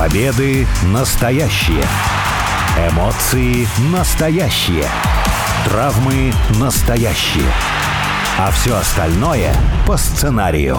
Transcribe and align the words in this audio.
Победы 0.00 0.66
настоящие. 0.94 1.84
Эмоции 2.90 3.66
настоящие. 3.92 4.86
Травмы 5.66 6.32
настоящие. 6.58 7.44
А 8.38 8.50
все 8.50 8.76
остальное 8.76 9.52
по 9.86 9.98
сценарию. 9.98 10.78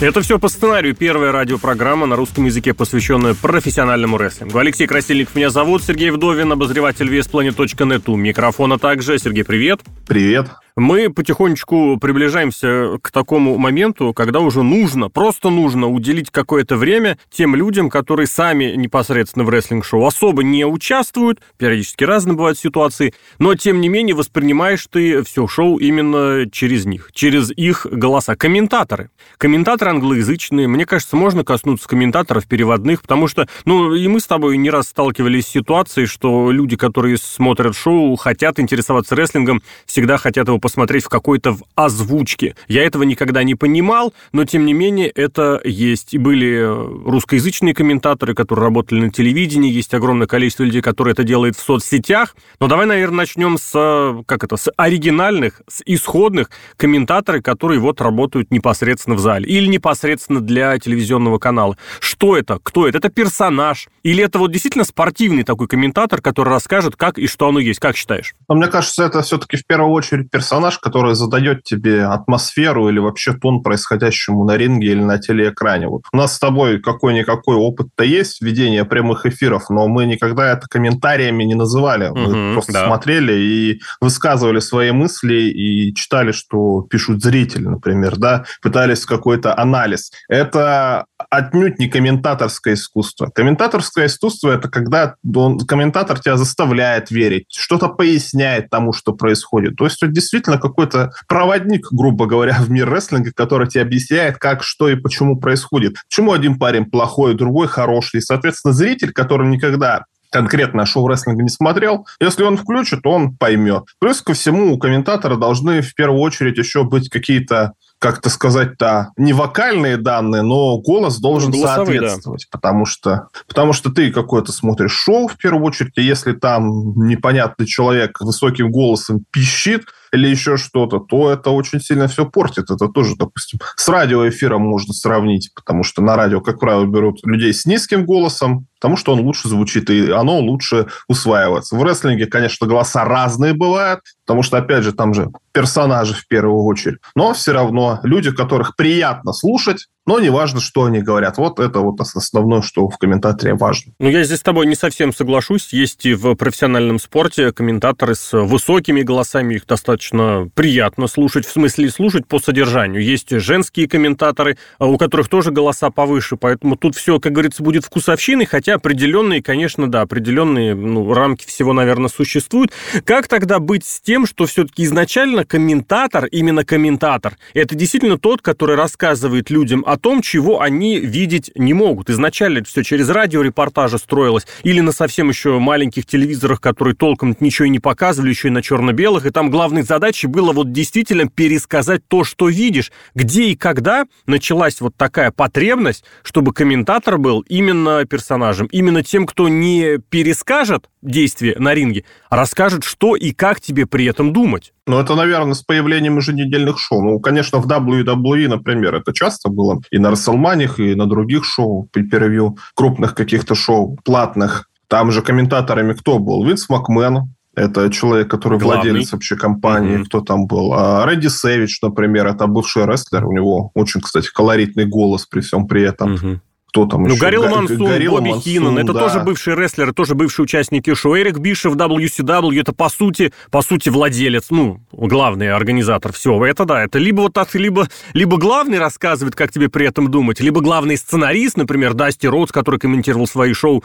Это 0.00 0.20
все 0.20 0.40
по 0.40 0.48
сценарию. 0.48 0.96
Первая 0.96 1.30
радиопрограмма 1.30 2.06
на 2.06 2.16
русском 2.16 2.44
языке, 2.44 2.74
посвященная 2.74 3.34
профессиональному 3.34 4.18
рестлингу. 4.18 4.58
Алексей 4.58 4.88
Красильников 4.88 5.36
меня 5.36 5.50
зовут, 5.50 5.84
Сергей 5.84 6.10
Вдовин, 6.10 6.50
обозреватель 6.50 7.08
веспланет.нет. 7.08 8.08
У 8.08 8.16
микрофона 8.16 8.80
также. 8.80 9.16
Сергей, 9.16 9.44
привет. 9.44 9.82
Привет. 10.08 10.48
Мы 10.80 11.12
потихонечку 11.12 11.98
приближаемся 11.98 12.96
к 13.02 13.10
такому 13.10 13.58
моменту, 13.58 14.14
когда 14.14 14.40
уже 14.40 14.62
нужно, 14.62 15.10
просто 15.10 15.50
нужно 15.50 15.88
уделить 15.88 16.30
какое-то 16.30 16.78
время 16.78 17.18
тем 17.30 17.54
людям, 17.54 17.90
которые 17.90 18.26
сами 18.26 18.76
непосредственно 18.76 19.44
в 19.44 19.50
рестлинг-шоу 19.50 20.06
особо 20.06 20.42
не 20.42 20.64
участвуют, 20.64 21.42
периодически 21.58 22.04
разные 22.04 22.34
бывают 22.34 22.58
ситуации, 22.58 23.12
но 23.38 23.54
тем 23.56 23.82
не 23.82 23.90
менее 23.90 24.16
воспринимаешь 24.16 24.86
ты 24.90 25.22
все 25.22 25.46
шоу 25.46 25.76
именно 25.76 26.50
через 26.50 26.86
них, 26.86 27.10
через 27.12 27.50
их 27.50 27.86
голоса. 27.90 28.34
Комментаторы. 28.34 29.10
Комментаторы 29.36 29.90
англоязычные. 29.90 30.66
Мне 30.66 30.86
кажется, 30.86 31.14
можно 31.14 31.44
коснуться 31.44 31.86
комментаторов 31.88 32.46
переводных, 32.46 33.02
потому 33.02 33.28
что, 33.28 33.46
ну, 33.66 33.94
и 33.94 34.08
мы 34.08 34.18
с 34.18 34.26
тобой 34.26 34.56
не 34.56 34.70
раз 34.70 34.88
сталкивались 34.88 35.44
с 35.44 35.50
ситуацией, 35.50 36.06
что 36.06 36.50
люди, 36.50 36.78
которые 36.78 37.18
смотрят 37.18 37.76
шоу, 37.76 38.16
хотят 38.16 38.58
интересоваться 38.58 39.14
рестлингом, 39.14 39.62
всегда 39.84 40.16
хотят 40.16 40.48
его 40.48 40.56
посмотреть 40.56 40.69
в 40.76 41.08
какой-то 41.08 41.52
в 41.52 41.62
озвучке. 41.74 42.54
Я 42.68 42.84
этого 42.84 43.02
никогда 43.04 43.42
не 43.42 43.54
понимал, 43.54 44.12
но 44.32 44.44
тем 44.44 44.66
не 44.66 44.72
менее 44.72 45.08
это 45.08 45.60
есть. 45.64 46.14
И 46.14 46.18
были 46.18 46.60
русскоязычные 46.62 47.74
комментаторы, 47.74 48.34
которые 48.34 48.64
работали 48.64 49.00
на 49.00 49.10
телевидении, 49.10 49.70
есть 49.70 49.94
огромное 49.94 50.26
количество 50.26 50.64
людей, 50.64 50.82
которые 50.82 51.12
это 51.12 51.24
делают 51.24 51.56
в 51.56 51.62
соцсетях. 51.62 52.36
Но 52.60 52.68
давай, 52.68 52.86
наверное, 52.86 53.18
начнем 53.18 53.58
с, 53.58 54.22
как 54.26 54.44
это, 54.44 54.56
с 54.56 54.70
оригинальных, 54.76 55.62
с 55.68 55.82
исходных 55.86 56.50
комментаторов, 56.76 57.42
которые 57.42 57.80
вот 57.80 58.00
работают 58.00 58.50
непосредственно 58.50 59.16
в 59.16 59.20
зале 59.20 59.46
или 59.46 59.66
непосредственно 59.66 60.40
для 60.40 60.78
телевизионного 60.78 61.38
канала. 61.38 61.76
Что 62.00 62.36
это? 62.36 62.58
Кто 62.62 62.86
это? 62.86 62.98
Это 62.98 63.08
персонаж? 63.08 63.88
Или 64.02 64.24
это 64.24 64.38
вот 64.38 64.52
действительно 64.52 64.84
спортивный 64.84 65.44
такой 65.44 65.68
комментатор, 65.68 66.20
который 66.20 66.50
расскажет, 66.50 66.96
как 66.96 67.18
и 67.18 67.26
что 67.26 67.48
оно 67.48 67.58
есть? 67.58 67.80
Как 67.80 67.96
считаешь? 67.96 68.34
Но 68.48 68.54
мне 68.54 68.66
кажется, 68.66 69.04
это 69.04 69.22
все-таки 69.22 69.56
в 69.56 69.66
первую 69.66 69.92
очередь 69.92 70.30
персонаж 70.30 70.49
персонаж, 70.50 70.78
который 70.78 71.14
задает 71.14 71.62
тебе 71.62 72.04
атмосферу 72.04 72.88
или 72.88 72.98
вообще 72.98 73.34
тон 73.34 73.62
происходящему 73.62 74.44
на 74.44 74.56
ринге 74.56 74.88
или 74.88 75.02
на 75.02 75.18
телеэкране. 75.18 75.86
Вот 75.86 76.02
у 76.12 76.16
нас 76.16 76.34
с 76.34 76.38
тобой 76.38 76.80
какой-никакой 76.80 77.54
опыт-то 77.54 78.02
есть 78.02 78.42
ведения 78.42 78.84
прямых 78.84 79.26
эфиров, 79.26 79.70
но 79.70 79.86
мы 79.86 80.06
никогда 80.06 80.52
это 80.52 80.66
комментариями 80.68 81.44
не 81.44 81.54
называли. 81.54 82.08
Мы 82.08 82.48
угу, 82.48 82.54
просто 82.54 82.72
да. 82.72 82.86
смотрели 82.86 83.32
и 83.32 83.80
высказывали 84.00 84.58
свои 84.58 84.90
мысли 84.90 85.34
и 85.34 85.94
читали, 85.94 86.32
что 86.32 86.82
пишут 86.82 87.22
зрители, 87.22 87.68
например, 87.68 88.16
да, 88.16 88.44
пытались 88.60 89.06
какой-то 89.06 89.56
анализ. 89.56 90.10
Это 90.28 91.06
отнюдь 91.28 91.78
не 91.78 91.88
комментаторское 91.88 92.74
искусство. 92.74 93.30
Комментаторское 93.34 94.06
искусство– 94.06 94.50
это 94.52 94.68
когда 94.68 95.16
он, 95.34 95.58
комментатор 95.60 96.18
тебя 96.18 96.36
заставляет 96.36 97.10
верить, 97.10 97.44
что-то 97.50 97.88
поясняет 97.88 98.70
тому, 98.70 98.92
что 98.92 99.12
происходит. 99.12 99.76
То 99.76 99.84
есть, 99.84 100.02
это 100.02 100.12
действительно 100.12 100.58
какой-то 100.58 101.12
проводник, 101.28 101.88
грубо 101.90 102.26
говоря, 102.26 102.54
в 102.60 102.70
мир 102.70 102.90
рестлинга, 102.90 103.32
который 103.32 103.68
тебе 103.68 103.82
объясняет, 103.82 104.38
как, 104.38 104.62
что 104.62 104.88
и 104.88 104.96
почему 104.96 105.36
происходит. 105.36 105.96
Почему 106.08 106.32
один 106.32 106.58
парень 106.58 106.84
плохой, 106.84 107.34
другой 107.34 107.68
хороший. 107.68 108.18
И, 108.18 108.22
соответственно, 108.22 108.72
зритель, 108.72 109.12
который 109.12 109.48
никогда 109.48 110.04
конкретно 110.30 110.86
шоу 110.86 111.08
рестлинга 111.08 111.42
не 111.42 111.48
смотрел, 111.48 112.06
если 112.20 112.44
он 112.44 112.56
включит, 112.56 113.00
он 113.04 113.36
поймет. 113.36 113.84
Плюс 113.98 114.22
ко 114.22 114.32
всему 114.32 114.72
у 114.72 114.78
комментатора 114.78 115.36
должны 115.36 115.82
в 115.82 115.94
первую 115.94 116.20
очередь 116.20 116.58
еще 116.58 116.84
быть 116.84 117.08
какие-то 117.08 117.72
как-то 118.00 118.30
сказать-то, 118.30 119.10
не 119.16 119.32
вокальные 119.32 119.98
данные, 119.98 120.42
но 120.42 120.78
голос 120.78 121.18
должен 121.18 121.52
Голосовые, 121.52 122.00
соответствовать, 122.00 122.46
да. 122.50 122.58
потому 122.58 122.86
что 122.86 123.28
потому 123.46 123.72
что 123.74 123.90
ты 123.90 124.10
какое-то 124.10 124.52
смотришь 124.52 124.92
шоу 124.92 125.28
в 125.28 125.36
первую 125.36 125.64
очередь, 125.64 125.92
и 125.96 126.02
если 126.02 126.32
там 126.32 126.94
непонятный 126.96 127.66
человек 127.66 128.18
высоким 128.20 128.70
голосом 128.70 129.24
пищит, 129.30 129.82
или 130.12 130.28
еще 130.28 130.56
что-то, 130.56 130.98
то 130.98 131.30
это 131.30 131.50
очень 131.50 131.80
сильно 131.80 132.08
все 132.08 132.26
портит. 132.26 132.70
Это 132.70 132.88
тоже, 132.88 133.14
допустим, 133.16 133.60
с 133.76 133.88
радиоэфиром 133.88 134.62
можно 134.62 134.92
сравнить, 134.92 135.50
потому 135.54 135.84
что 135.84 136.02
на 136.02 136.16
радио, 136.16 136.40
как 136.40 136.58
правило, 136.58 136.84
берут 136.84 137.24
людей 137.24 137.52
с 137.54 137.64
низким 137.64 138.04
голосом, 138.04 138.66
потому 138.80 138.96
что 138.96 139.12
он 139.12 139.20
лучше 139.20 139.48
звучит, 139.48 139.90
и 139.90 140.10
оно 140.10 140.38
лучше 140.38 140.86
усваивается. 141.06 141.76
В 141.76 141.82
рестлинге, 141.84 142.26
конечно, 142.26 142.66
голоса 142.66 143.04
разные 143.04 143.52
бывают, 143.52 144.00
потому 144.26 144.42
что, 144.42 144.56
опять 144.56 144.84
же, 144.84 144.92
там 144.92 145.14
же 145.14 145.28
персонажи 145.52 146.14
в 146.14 146.26
первую 146.26 146.64
очередь. 146.64 146.98
Но 147.14 147.32
все 147.34 147.52
равно 147.52 148.00
люди, 148.02 148.30
которых 148.30 148.76
приятно 148.76 149.32
слушать, 149.32 149.86
но 150.06 150.18
не 150.18 150.30
важно, 150.30 150.60
что 150.60 150.86
они 150.86 151.00
говорят. 151.02 151.36
Вот 151.38 151.60
это 151.60 151.80
вот 151.80 152.00
основное, 152.00 152.62
что 152.62 152.88
в 152.88 152.98
комментаторе 152.98 153.54
важно. 153.54 153.92
Ну, 153.98 154.08
я 154.08 154.24
здесь 154.24 154.40
с 154.40 154.42
тобой 154.42 154.66
не 154.66 154.74
совсем 154.74 155.12
соглашусь. 155.12 155.72
Есть 155.72 156.06
и 156.06 156.14
в 156.14 156.34
профессиональном 156.34 156.98
спорте 156.98 157.52
комментаторы 157.52 158.14
с 158.14 158.32
высокими 158.32 159.02
голосами, 159.02 159.54
их 159.54 159.66
достаточно 159.66 160.48
приятно 160.54 161.06
слушать, 161.06 161.46
в 161.46 161.52
смысле 161.52 161.90
слушать 161.90 162.26
по 162.26 162.40
содержанию. 162.40 163.04
Есть 163.04 163.30
женские 163.30 163.88
комментаторы, 163.88 164.56
а 164.78 164.86
у 164.86 164.98
которых 164.98 165.28
тоже 165.28 165.52
голоса 165.52 165.90
повыше, 165.90 166.36
поэтому 166.36 166.76
тут 166.76 166.96
все, 166.96 167.20
как 167.20 167.32
говорится, 167.32 167.62
будет 167.62 167.84
вкусовщиной, 167.84 168.46
хотя 168.46 168.74
определенные, 168.74 169.42
конечно, 169.42 169.88
да, 169.88 170.00
определенные 170.00 170.74
ну, 170.74 171.12
рамки 171.12 171.46
всего, 171.46 171.72
наверное, 171.72 172.08
существуют. 172.08 172.72
Как 173.04 173.28
тогда 173.28 173.60
быть 173.60 173.84
с 173.84 174.00
тем, 174.00 174.26
что 174.26 174.46
все-таки 174.46 174.84
изначально 174.84 175.39
комментатор, 175.44 176.26
именно 176.26 176.64
комментатор, 176.64 177.36
это 177.54 177.74
действительно 177.74 178.18
тот, 178.18 178.42
который 178.42 178.76
рассказывает 178.76 179.50
людям 179.50 179.84
о 179.86 179.96
том, 179.96 180.22
чего 180.22 180.60
они 180.60 180.98
видеть 180.98 181.50
не 181.54 181.74
могут. 181.74 182.10
Изначально 182.10 182.58
это 182.58 182.68
все 182.68 182.82
через 182.82 183.08
радиорепортажи 183.08 183.98
строилось 183.98 184.46
или 184.62 184.80
на 184.80 184.92
совсем 184.92 185.28
еще 185.28 185.58
маленьких 185.58 186.06
телевизорах, 186.06 186.60
которые 186.60 186.94
толком 186.94 187.36
ничего 187.40 187.66
и 187.66 187.70
не 187.70 187.78
показывали, 187.78 188.30
еще 188.30 188.48
и 188.48 188.50
на 188.50 188.62
черно-белых. 188.62 189.26
И 189.26 189.30
там 189.30 189.50
главной 189.50 189.82
задачей 189.82 190.26
было 190.26 190.52
вот 190.52 190.72
действительно 190.72 191.28
пересказать 191.28 192.02
то, 192.08 192.24
что 192.24 192.48
видишь. 192.48 192.92
Где 193.14 193.44
и 193.44 193.56
когда 193.56 194.06
началась 194.26 194.80
вот 194.80 194.96
такая 194.96 195.30
потребность, 195.30 196.04
чтобы 196.22 196.52
комментатор 196.52 197.18
был 197.18 197.40
именно 197.48 198.04
персонажем, 198.04 198.66
именно 198.72 199.02
тем, 199.02 199.26
кто 199.26 199.48
не 199.48 199.98
перескажет 200.10 200.88
действие 201.02 201.56
на 201.58 201.74
ринге, 201.74 202.04
а 202.28 202.36
расскажет, 202.36 202.84
что 202.84 203.16
и 203.16 203.32
как 203.32 203.60
тебе 203.60 203.86
при 203.86 204.04
этом 204.04 204.32
думать. 204.32 204.72
Ну, 204.86 204.98
это, 204.98 205.14
наверное, 205.14 205.29
с 205.54 205.62
появлением 205.62 206.18
еженедельных 206.18 206.78
шоу. 206.78 207.02
Ну, 207.02 207.20
конечно, 207.20 207.58
в 207.58 207.66
WWE, 207.66 208.48
например, 208.48 208.94
это 208.94 209.12
часто 209.12 209.48
было. 209.48 209.80
И 209.90 209.98
на 209.98 210.10
Расселманиях, 210.10 210.78
и 210.78 210.94
на 210.94 211.06
других 211.06 211.44
шоу, 211.44 211.88
при 211.92 212.02
первью 212.02 212.56
крупных 212.74 213.14
каких-то 213.14 213.54
шоу, 213.54 213.98
платных. 214.04 214.68
Там 214.88 215.10
же 215.12 215.22
комментаторами 215.22 215.92
кто 215.92 216.18
был? 216.18 216.44
Винс 216.44 216.68
Макмен, 216.68 217.32
это 217.54 217.90
человек, 217.90 218.30
который 218.30 218.58
Главный. 218.58 218.90
владелец 218.90 219.12
вообще 219.12 219.36
компании. 219.36 219.98
Mm-hmm. 219.98 220.04
Кто 220.04 220.20
там 220.20 220.46
был? 220.46 220.72
А 220.72 221.04
Рэнди 221.04 221.28
Сэвидж, 221.28 221.78
например, 221.82 222.26
это 222.26 222.46
бывший 222.46 222.86
рестлер. 222.86 223.26
У 223.26 223.32
него 223.32 223.70
очень, 223.74 224.00
кстати, 224.00 224.28
колоритный 224.32 224.86
голос 224.86 225.26
при 225.26 225.40
всем 225.40 225.66
при 225.66 225.82
этом. 225.82 226.14
Mm-hmm 226.14 226.40
кто 226.70 226.86
там 226.86 227.02
ну, 227.02 227.10
еще? 227.10 227.20
Горилла 227.20 227.48
Мансун, 227.48 227.84
Горилла 227.84 228.18
Бобби 228.18 228.30
Мансун, 228.30 228.52
Хиннон, 228.52 228.78
это 228.78 228.92
да. 228.92 229.00
тоже 229.00 229.20
бывшие 229.20 229.56
рестлеры, 229.56 229.92
тоже 229.92 230.14
бывшие 230.14 230.44
участники 230.44 230.94
шоу. 230.94 231.16
Эрик 231.16 231.38
Бишев, 231.38 231.74
WCW, 231.74 232.60
это 232.60 232.72
по 232.72 232.88
сути, 232.88 233.32
по 233.50 233.60
сути 233.62 233.88
владелец, 233.88 234.46
ну, 234.50 234.80
главный 234.92 235.52
организатор 235.52 236.12
всего. 236.12 236.46
Это 236.46 236.64
да, 236.64 236.84
это 236.84 236.98
либо 236.98 237.22
вот 237.22 237.32
так, 237.32 237.52
либо, 237.54 237.88
либо 238.12 238.36
главный 238.36 238.78
рассказывает, 238.78 239.34
как 239.34 239.50
тебе 239.50 239.68
при 239.68 239.86
этом 239.86 240.10
думать, 240.10 240.40
либо 240.40 240.60
главный 240.60 240.96
сценарист, 240.96 241.56
например, 241.56 241.94
Дасти 241.94 242.26
Роудс, 242.26 242.52
который 242.52 242.78
комментировал 242.78 243.26
свои 243.26 243.52
шоу, 243.52 243.82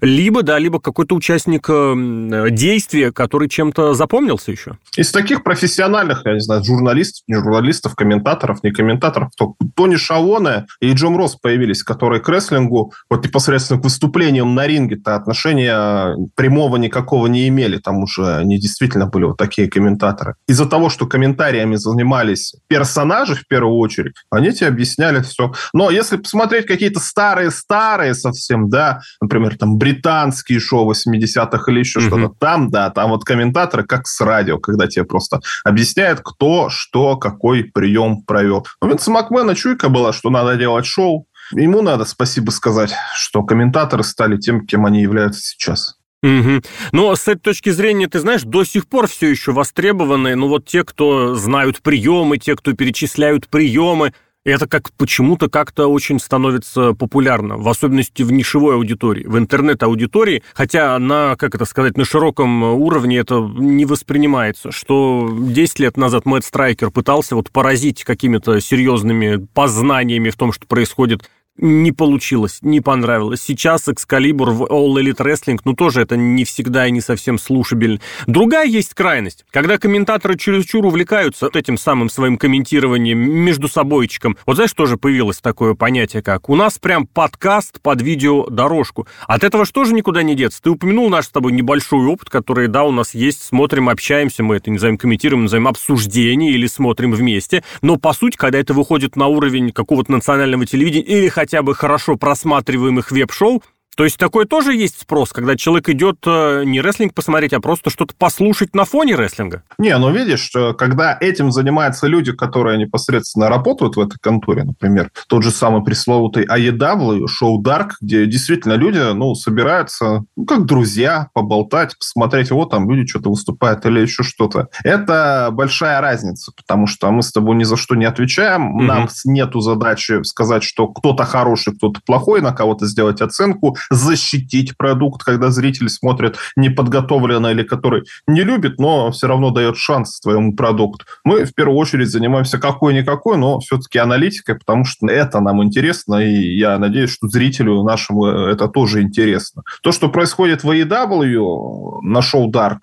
либо, 0.00 0.42
да, 0.42 0.58
либо 0.58 0.80
какой-то 0.80 1.16
участник 1.16 1.66
э, 1.68 2.50
действия, 2.50 3.10
который 3.10 3.48
чем-то 3.48 3.94
запомнился 3.94 4.52
еще. 4.52 4.78
Из 4.96 5.10
таких 5.10 5.42
профессиональных, 5.42 6.22
я 6.24 6.34
не 6.34 6.40
знаю, 6.40 6.62
журналистов, 6.62 7.24
не 7.26 7.34
журналистов, 7.34 7.96
комментаторов, 7.96 8.62
не 8.62 8.70
комментаторов, 8.70 9.30
то 9.36 9.54
Тони 9.74 9.96
Шавоне 9.96 10.66
и 10.80 10.92
Джон 10.92 11.16
Росс 11.16 11.34
появились, 11.34 11.82
которые 11.82 12.20
к 12.28 12.30
рестлингу, 12.30 12.92
вот 13.08 13.24
непосредственно 13.24 13.80
к 13.80 13.84
выступлениям 13.84 14.54
на 14.54 14.66
ринге-то 14.66 15.14
отношения 15.14 16.14
прямого 16.34 16.76
никакого 16.76 17.26
не 17.26 17.48
имели. 17.48 17.78
Там 17.78 18.02
уже 18.02 18.36
они 18.36 18.58
действительно 18.58 19.06
были 19.06 19.24
вот 19.24 19.38
такие 19.38 19.66
комментаторы. 19.70 20.34
Из-за 20.46 20.66
того, 20.66 20.90
что 20.90 21.06
комментариями 21.06 21.76
занимались 21.76 22.54
персонажи 22.66 23.34
в 23.34 23.46
первую 23.48 23.78
очередь, 23.78 24.12
они 24.30 24.52
тебе 24.52 24.68
объясняли 24.68 25.22
все. 25.22 25.54
Но 25.72 25.88
если 25.88 26.18
посмотреть 26.18 26.66
какие-то 26.66 27.00
старые-старые 27.00 28.12
совсем, 28.12 28.68
да, 28.68 29.00
например, 29.22 29.56
там 29.56 29.78
британские 29.78 30.60
шоу 30.60 30.92
80-х 30.92 31.72
или 31.72 31.78
еще 31.78 32.00
mm-hmm. 32.00 32.06
что-то, 32.08 32.34
там, 32.38 32.68
да, 32.68 32.90
там 32.90 33.08
вот 33.08 33.24
комментаторы 33.24 33.84
как 33.84 34.06
с 34.06 34.20
радио, 34.20 34.58
когда 34.58 34.86
тебе 34.86 35.06
просто 35.06 35.40
объясняют, 35.64 36.20
кто, 36.22 36.68
что, 36.68 37.16
какой 37.16 37.64
прием 37.64 38.20
провел. 38.26 38.66
У 38.82 38.86
Винса 38.86 39.10
Макмена 39.10 39.54
чуйка 39.54 39.88
была, 39.88 40.12
что 40.12 40.28
надо 40.28 40.56
делать 40.56 40.84
шоу, 40.84 41.24
ему 41.52 41.82
надо 41.82 42.04
спасибо 42.04 42.50
сказать, 42.50 42.92
что 43.14 43.42
комментаторы 43.42 44.02
стали 44.02 44.36
тем, 44.36 44.66
кем 44.66 44.86
они 44.86 45.02
являются 45.02 45.40
сейчас. 45.42 45.98
Угу. 46.22 46.62
Но 46.92 47.14
с 47.14 47.28
этой 47.28 47.40
точки 47.40 47.70
зрения, 47.70 48.08
ты 48.08 48.18
знаешь, 48.18 48.42
до 48.42 48.64
сих 48.64 48.88
пор 48.88 49.06
все 49.06 49.28
еще 49.28 49.52
востребованы, 49.52 50.34
ну 50.34 50.48
вот 50.48 50.66
те, 50.66 50.84
кто 50.84 51.34
знают 51.36 51.80
приемы, 51.80 52.38
те, 52.38 52.56
кто 52.56 52.72
перечисляют 52.72 53.48
приемы, 53.48 54.12
это 54.44 54.66
как 54.66 54.90
почему-то 54.96 55.48
как-то 55.48 55.86
очень 55.88 56.18
становится 56.18 56.92
популярно, 56.92 57.56
в 57.56 57.68
особенности 57.68 58.22
в 58.22 58.32
нишевой 58.32 58.74
аудитории, 58.76 59.24
в 59.24 59.36
интернет-аудитории, 59.38 60.42
хотя 60.54 60.98
на, 60.98 61.36
как 61.36 61.54
это 61.54 61.64
сказать, 61.64 61.96
на 61.96 62.04
широком 62.04 62.62
уровне 62.62 63.18
это 63.18 63.40
не 63.40 63.84
воспринимается, 63.84 64.72
что 64.72 65.28
10 65.38 65.78
лет 65.80 65.96
назад 65.96 66.24
Мэтт 66.24 66.46
Страйкер 66.46 66.90
пытался 66.90 67.36
вот 67.36 67.50
поразить 67.50 68.04
какими-то 68.04 68.60
серьезными 68.60 69.46
познаниями 69.54 70.30
в 70.30 70.36
том, 70.36 70.52
что 70.52 70.66
происходит 70.66 71.28
не 71.58 71.92
получилось, 71.92 72.58
не 72.62 72.80
понравилось. 72.80 73.42
Сейчас 73.42 73.88
Excalibur 73.88 74.50
в 74.50 74.62
All 74.64 74.94
Elite 74.94 75.18
Wrestling, 75.18 75.60
ну, 75.64 75.74
тоже 75.74 76.02
это 76.02 76.16
не 76.16 76.44
всегда 76.44 76.86
и 76.86 76.90
не 76.90 77.00
совсем 77.00 77.38
слушабельно. 77.38 78.00
Другая 78.26 78.66
есть 78.66 78.94
крайность, 78.94 79.44
когда 79.50 79.78
комментаторы 79.78 80.36
чересчур 80.36 80.86
увлекаются 80.86 81.50
этим 81.52 81.76
самым 81.76 82.08
своим 82.08 82.38
комментированием 82.38 83.18
между 83.18 83.68
собойчиком. 83.68 84.36
Вот 84.46 84.56
знаешь, 84.56 84.72
тоже 84.72 84.96
появилось 84.96 85.38
такое 85.38 85.74
понятие, 85.74 86.22
как 86.22 86.48
у 86.48 86.56
нас 86.56 86.78
прям 86.78 87.06
подкаст 87.06 87.80
под 87.80 88.02
видеодорожку. 88.02 89.06
От 89.26 89.44
этого 89.44 89.64
что 89.64 89.84
же 89.84 89.94
никуда 89.94 90.22
не 90.22 90.34
деться? 90.34 90.62
Ты 90.62 90.70
упомянул 90.70 91.10
наш 91.10 91.26
с 91.26 91.30
тобой 91.30 91.52
небольшой 91.52 92.06
опыт, 92.06 92.30
который, 92.30 92.68
да, 92.68 92.84
у 92.84 92.92
нас 92.92 93.14
есть, 93.14 93.42
смотрим, 93.42 93.88
общаемся, 93.88 94.42
мы 94.42 94.56
это 94.56 94.70
называем 94.70 94.98
комментируем, 94.98 95.42
называем 95.42 95.68
обсуждение 95.68 96.52
или 96.52 96.66
смотрим 96.66 97.12
вместе. 97.12 97.64
Но, 97.82 97.96
по 97.96 98.12
сути, 98.12 98.36
когда 98.36 98.58
это 98.58 98.74
выходит 98.74 99.16
на 99.16 99.26
уровень 99.26 99.72
какого-то 99.72 100.12
национального 100.12 100.64
телевидения 100.66 101.04
или 101.04 101.28
хотя 101.28 101.47
хотя 101.48 101.62
бы 101.62 101.74
хорошо 101.74 102.16
просматриваемых 102.16 103.10
веб-шоу, 103.10 103.62
то 103.98 104.04
есть 104.04 104.16
такой 104.16 104.46
тоже 104.46 104.76
есть 104.76 105.00
спрос, 105.00 105.32
когда 105.32 105.56
человек 105.56 105.88
идет 105.88 106.18
э, 106.24 106.62
не 106.64 106.80
рестлинг 106.80 107.14
посмотреть, 107.14 107.52
а 107.52 107.58
просто 107.58 107.90
что-то 107.90 108.14
послушать 108.16 108.72
на 108.72 108.84
фоне 108.84 109.16
рестлинга? 109.16 109.64
Не, 109.76 109.98
ну 109.98 110.12
видишь, 110.12 110.52
когда 110.78 111.18
этим 111.20 111.50
занимаются 111.50 112.06
люди, 112.06 112.30
которые 112.30 112.78
непосредственно 112.78 113.48
работают 113.48 113.96
в 113.96 114.00
этой 114.00 114.16
конторе, 114.20 114.62
например, 114.62 115.10
тот 115.26 115.42
же 115.42 115.50
самый 115.50 115.82
пресловутый 115.82 116.46
AEW, 116.46 117.26
шоу 117.26 117.60
Dark, 117.60 117.94
где 118.00 118.24
действительно 118.26 118.74
люди, 118.74 119.00
ну, 119.14 119.34
собираются, 119.34 120.22
ну, 120.36 120.44
как 120.44 120.64
друзья, 120.64 121.26
поболтать, 121.34 121.98
посмотреть, 121.98 122.52
вот 122.52 122.70
там 122.70 122.88
люди 122.88 123.08
что-то 123.08 123.30
выступают 123.30 123.84
или 123.84 123.98
еще 123.98 124.22
что-то. 124.22 124.68
Это 124.84 125.48
большая 125.50 126.00
разница, 126.00 126.52
потому 126.56 126.86
что 126.86 127.10
мы 127.10 127.24
с 127.24 127.32
тобой 127.32 127.56
ни 127.56 127.64
за 127.64 127.76
что 127.76 127.96
не 127.96 128.04
отвечаем, 128.04 128.76
угу. 128.76 128.82
нам 128.84 129.08
нету 129.24 129.58
задачи 129.58 130.22
сказать, 130.22 130.62
что 130.62 130.86
кто-то 130.86 131.24
хороший, 131.24 131.74
кто-то 131.74 132.00
плохой, 132.06 132.42
на 132.42 132.52
кого-то 132.52 132.86
сделать 132.86 133.20
оценку, 133.20 133.76
защитить 133.90 134.76
продукт, 134.76 135.22
когда 135.22 135.50
зритель 135.50 135.88
смотрит 135.88 136.36
неподготовленно 136.56 137.48
или 137.48 137.62
который 137.62 138.04
не 138.26 138.42
любит, 138.42 138.78
но 138.78 139.10
все 139.10 139.26
равно 139.26 139.50
дает 139.50 139.76
шанс 139.76 140.18
своему 140.18 140.54
продукту. 140.54 141.04
Мы 141.24 141.44
в 141.44 141.54
первую 141.54 141.78
очередь 141.78 142.08
занимаемся 142.08 142.58
какой-никакой, 142.58 143.38
но 143.38 143.60
все-таки 143.60 143.98
аналитикой, 143.98 144.56
потому 144.56 144.84
что 144.84 145.06
это 145.06 145.40
нам 145.40 145.62
интересно, 145.62 146.16
и 146.16 146.56
я 146.56 146.78
надеюсь, 146.78 147.10
что 147.10 147.28
зрителю 147.28 147.82
нашему 147.82 148.26
это 148.26 148.68
тоже 148.68 149.02
интересно. 149.02 149.62
То, 149.82 149.92
что 149.92 150.08
происходит 150.08 150.64
в 150.64 150.70
AEW 150.70 152.00
на 152.02 152.22
шоу 152.22 152.50
Dark, 152.50 152.78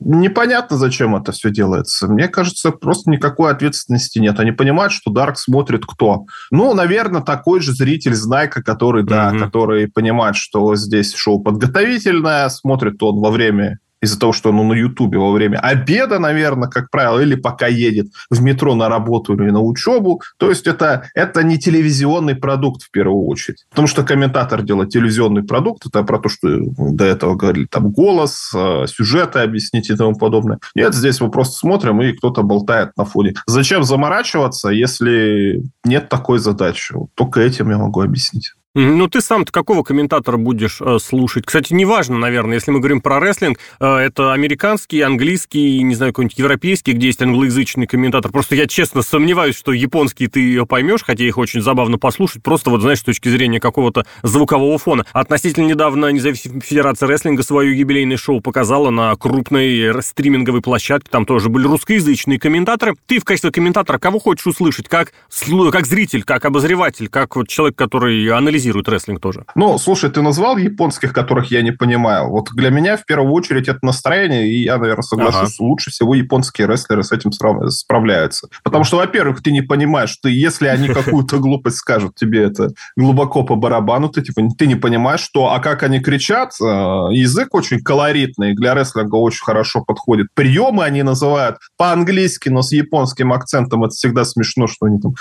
непонятно, 0.00 0.76
зачем 0.76 1.16
это 1.16 1.32
все 1.32 1.50
делается. 1.50 2.08
Мне 2.08 2.28
кажется, 2.28 2.70
просто 2.70 3.10
никакой 3.10 3.50
ответственности 3.50 4.18
нет. 4.18 4.38
Они 4.40 4.52
понимают, 4.52 4.92
что 4.92 5.10
Дарк 5.10 5.38
смотрит 5.38 5.84
кто. 5.86 6.26
Ну, 6.50 6.74
наверное, 6.74 7.22
такой 7.22 7.60
же 7.60 7.72
зритель 7.72 8.14
Знайка, 8.14 8.62
который, 8.62 9.04
да, 9.04 9.32
mm-hmm. 9.32 9.38
который 9.38 9.88
понимает, 9.88 10.36
что 10.36 10.74
здесь 10.76 11.14
шоу 11.14 11.40
подготовительное, 11.40 12.48
смотрит 12.48 13.02
он 13.02 13.20
во 13.20 13.30
время 13.30 13.78
из-за 14.00 14.18
того, 14.18 14.32
что 14.32 14.50
оно 14.50 14.64
на 14.64 14.74
Ютубе 14.74 15.18
во 15.18 15.32
время 15.32 15.58
обеда, 15.58 16.18
наверное, 16.18 16.68
как 16.68 16.90
правило, 16.90 17.20
или 17.20 17.34
пока 17.34 17.66
едет 17.66 18.08
в 18.30 18.42
метро 18.42 18.74
на 18.74 18.88
работу 18.88 19.34
или 19.34 19.50
на 19.50 19.60
учебу. 19.60 20.20
То 20.38 20.50
есть 20.50 20.66
это, 20.66 21.08
это 21.14 21.42
не 21.42 21.58
телевизионный 21.58 22.34
продукт 22.34 22.82
в 22.82 22.90
первую 22.90 23.26
очередь. 23.26 23.64
Потому 23.70 23.88
что 23.88 24.04
комментатор 24.04 24.62
делает 24.62 24.90
телевизионный 24.90 25.42
продукт, 25.42 25.86
это 25.86 26.02
про 26.02 26.18
то, 26.18 26.28
что 26.28 26.48
до 26.48 27.04
этого 27.04 27.34
говорили, 27.34 27.66
там 27.66 27.90
голос, 27.90 28.52
э, 28.54 28.86
сюжеты 28.86 29.40
объяснить 29.40 29.90
и 29.90 29.96
тому 29.96 30.14
подобное. 30.14 30.58
Нет, 30.74 30.94
здесь 30.94 31.20
мы 31.20 31.30
просто 31.30 31.58
смотрим, 31.58 32.00
и 32.02 32.12
кто-то 32.12 32.42
болтает 32.42 32.96
на 32.96 33.04
фоне. 33.04 33.34
Зачем 33.46 33.84
заморачиваться, 33.84 34.68
если 34.68 35.62
нет 35.84 36.08
такой 36.08 36.38
задачи? 36.38 36.94
Только 37.14 37.40
этим 37.40 37.70
я 37.70 37.78
могу 37.78 38.00
объяснить. 38.00 38.52
Ну, 38.80 39.08
ты 39.08 39.20
сам-то 39.20 39.50
какого 39.50 39.82
комментатора 39.82 40.36
будешь 40.36 40.80
э, 40.80 40.98
слушать? 41.00 41.44
Кстати, 41.44 41.72
неважно, 41.72 42.16
наверное, 42.16 42.54
если 42.54 42.70
мы 42.70 42.78
говорим 42.78 43.00
про 43.00 43.18
рестлинг, 43.18 43.58
э, 43.80 43.84
это 43.84 44.32
американский, 44.32 45.00
английский, 45.00 45.82
не 45.82 45.96
знаю, 45.96 46.12
какой-нибудь 46.12 46.38
европейский, 46.38 46.92
где 46.92 47.08
есть 47.08 47.20
англоязычный 47.20 47.88
комментатор. 47.88 48.30
Просто 48.30 48.54
я 48.54 48.68
честно 48.68 49.02
сомневаюсь, 49.02 49.58
что 49.58 49.72
японский 49.72 50.28
ты 50.28 50.38
ее 50.38 50.64
поймешь, 50.64 51.02
хотя 51.02 51.24
их 51.24 51.38
очень 51.38 51.60
забавно 51.60 51.98
послушать, 51.98 52.44
просто 52.44 52.70
вот, 52.70 52.82
знаешь, 52.82 53.00
с 53.00 53.02
точки 53.02 53.28
зрения 53.28 53.58
какого-то 53.58 54.06
звукового 54.22 54.78
фона. 54.78 55.04
Относительно 55.12 55.66
недавно 55.66 56.12
независимая 56.12 56.60
федерация 56.60 57.08
рестлинга 57.08 57.42
свое 57.42 57.76
юбилейное 57.76 58.16
шоу 58.16 58.40
показала 58.40 58.90
на 58.90 59.16
крупной 59.16 60.00
стриминговой 60.04 60.62
площадке, 60.62 61.08
там 61.10 61.26
тоже 61.26 61.48
были 61.48 61.66
русскоязычные 61.66 62.38
комментаторы. 62.38 62.94
Ты 63.06 63.18
в 63.18 63.24
качестве 63.24 63.50
комментатора 63.50 63.98
кого 63.98 64.20
хочешь 64.20 64.46
услышать? 64.46 64.88
Как, 64.88 65.12
как 65.72 65.86
зритель, 65.86 66.22
как 66.22 66.44
обозреватель, 66.44 67.08
как 67.08 67.34
вот 67.34 67.48
человек, 67.48 67.76
который 67.76 68.28
анализирует 68.28 68.67
анализирует 68.68 68.88
рестлинг 68.88 69.20
тоже. 69.20 69.44
Ну, 69.54 69.78
слушай, 69.78 70.10
ты 70.10 70.22
назвал 70.22 70.56
японских, 70.56 71.12
которых 71.12 71.50
я 71.50 71.62
не 71.62 71.72
понимаю. 71.72 72.28
Вот 72.28 72.48
для 72.54 72.70
меня 72.70 72.96
в 72.96 73.04
первую 73.04 73.32
очередь 73.32 73.68
это 73.68 73.78
настроение, 73.82 74.48
и 74.48 74.62
я, 74.64 74.78
наверное, 74.78 75.02
соглашусь, 75.02 75.56
ага. 75.58 75.68
лучше 75.68 75.90
всего 75.90 76.14
японские 76.14 76.66
рестлеры 76.66 77.02
с 77.02 77.12
этим 77.12 77.32
справляются. 77.32 78.48
Потому 78.62 78.84
что, 78.84 78.96
во-первых, 78.96 79.42
ты 79.42 79.52
не 79.52 79.62
понимаешь, 79.62 80.16
ты, 80.22 80.30
если 80.30 80.66
они 80.66 80.88
какую-то 80.94 81.38
глупость 81.38 81.78
скажут, 81.78 82.14
тебе 82.14 82.42
это 82.42 82.70
глубоко 82.96 83.42
по 83.42 83.56
барабану, 83.56 84.08
ты, 84.08 84.22
типа, 84.22 84.42
ты 84.56 84.66
не 84.66 84.76
понимаешь, 84.76 85.20
что, 85.20 85.52
а 85.52 85.60
как 85.60 85.82
они 85.82 86.00
кричат, 86.00 86.52
э, 86.60 86.64
язык 86.64 87.54
очень 87.54 87.80
колоритный, 87.80 88.54
для 88.54 88.74
рестлинга 88.74 89.16
очень 89.16 89.44
хорошо 89.44 89.82
подходит. 89.82 90.28
Приемы 90.34 90.84
они 90.84 91.02
называют 91.02 91.56
по-английски, 91.76 92.48
но 92.48 92.62
с 92.62 92.72
японским 92.72 93.32
акцентом, 93.32 93.84
это 93.84 93.94
всегда 93.94 94.24
смешно, 94.24 94.66
что 94.66 94.86
они 94.86 95.00
там... 95.00 95.12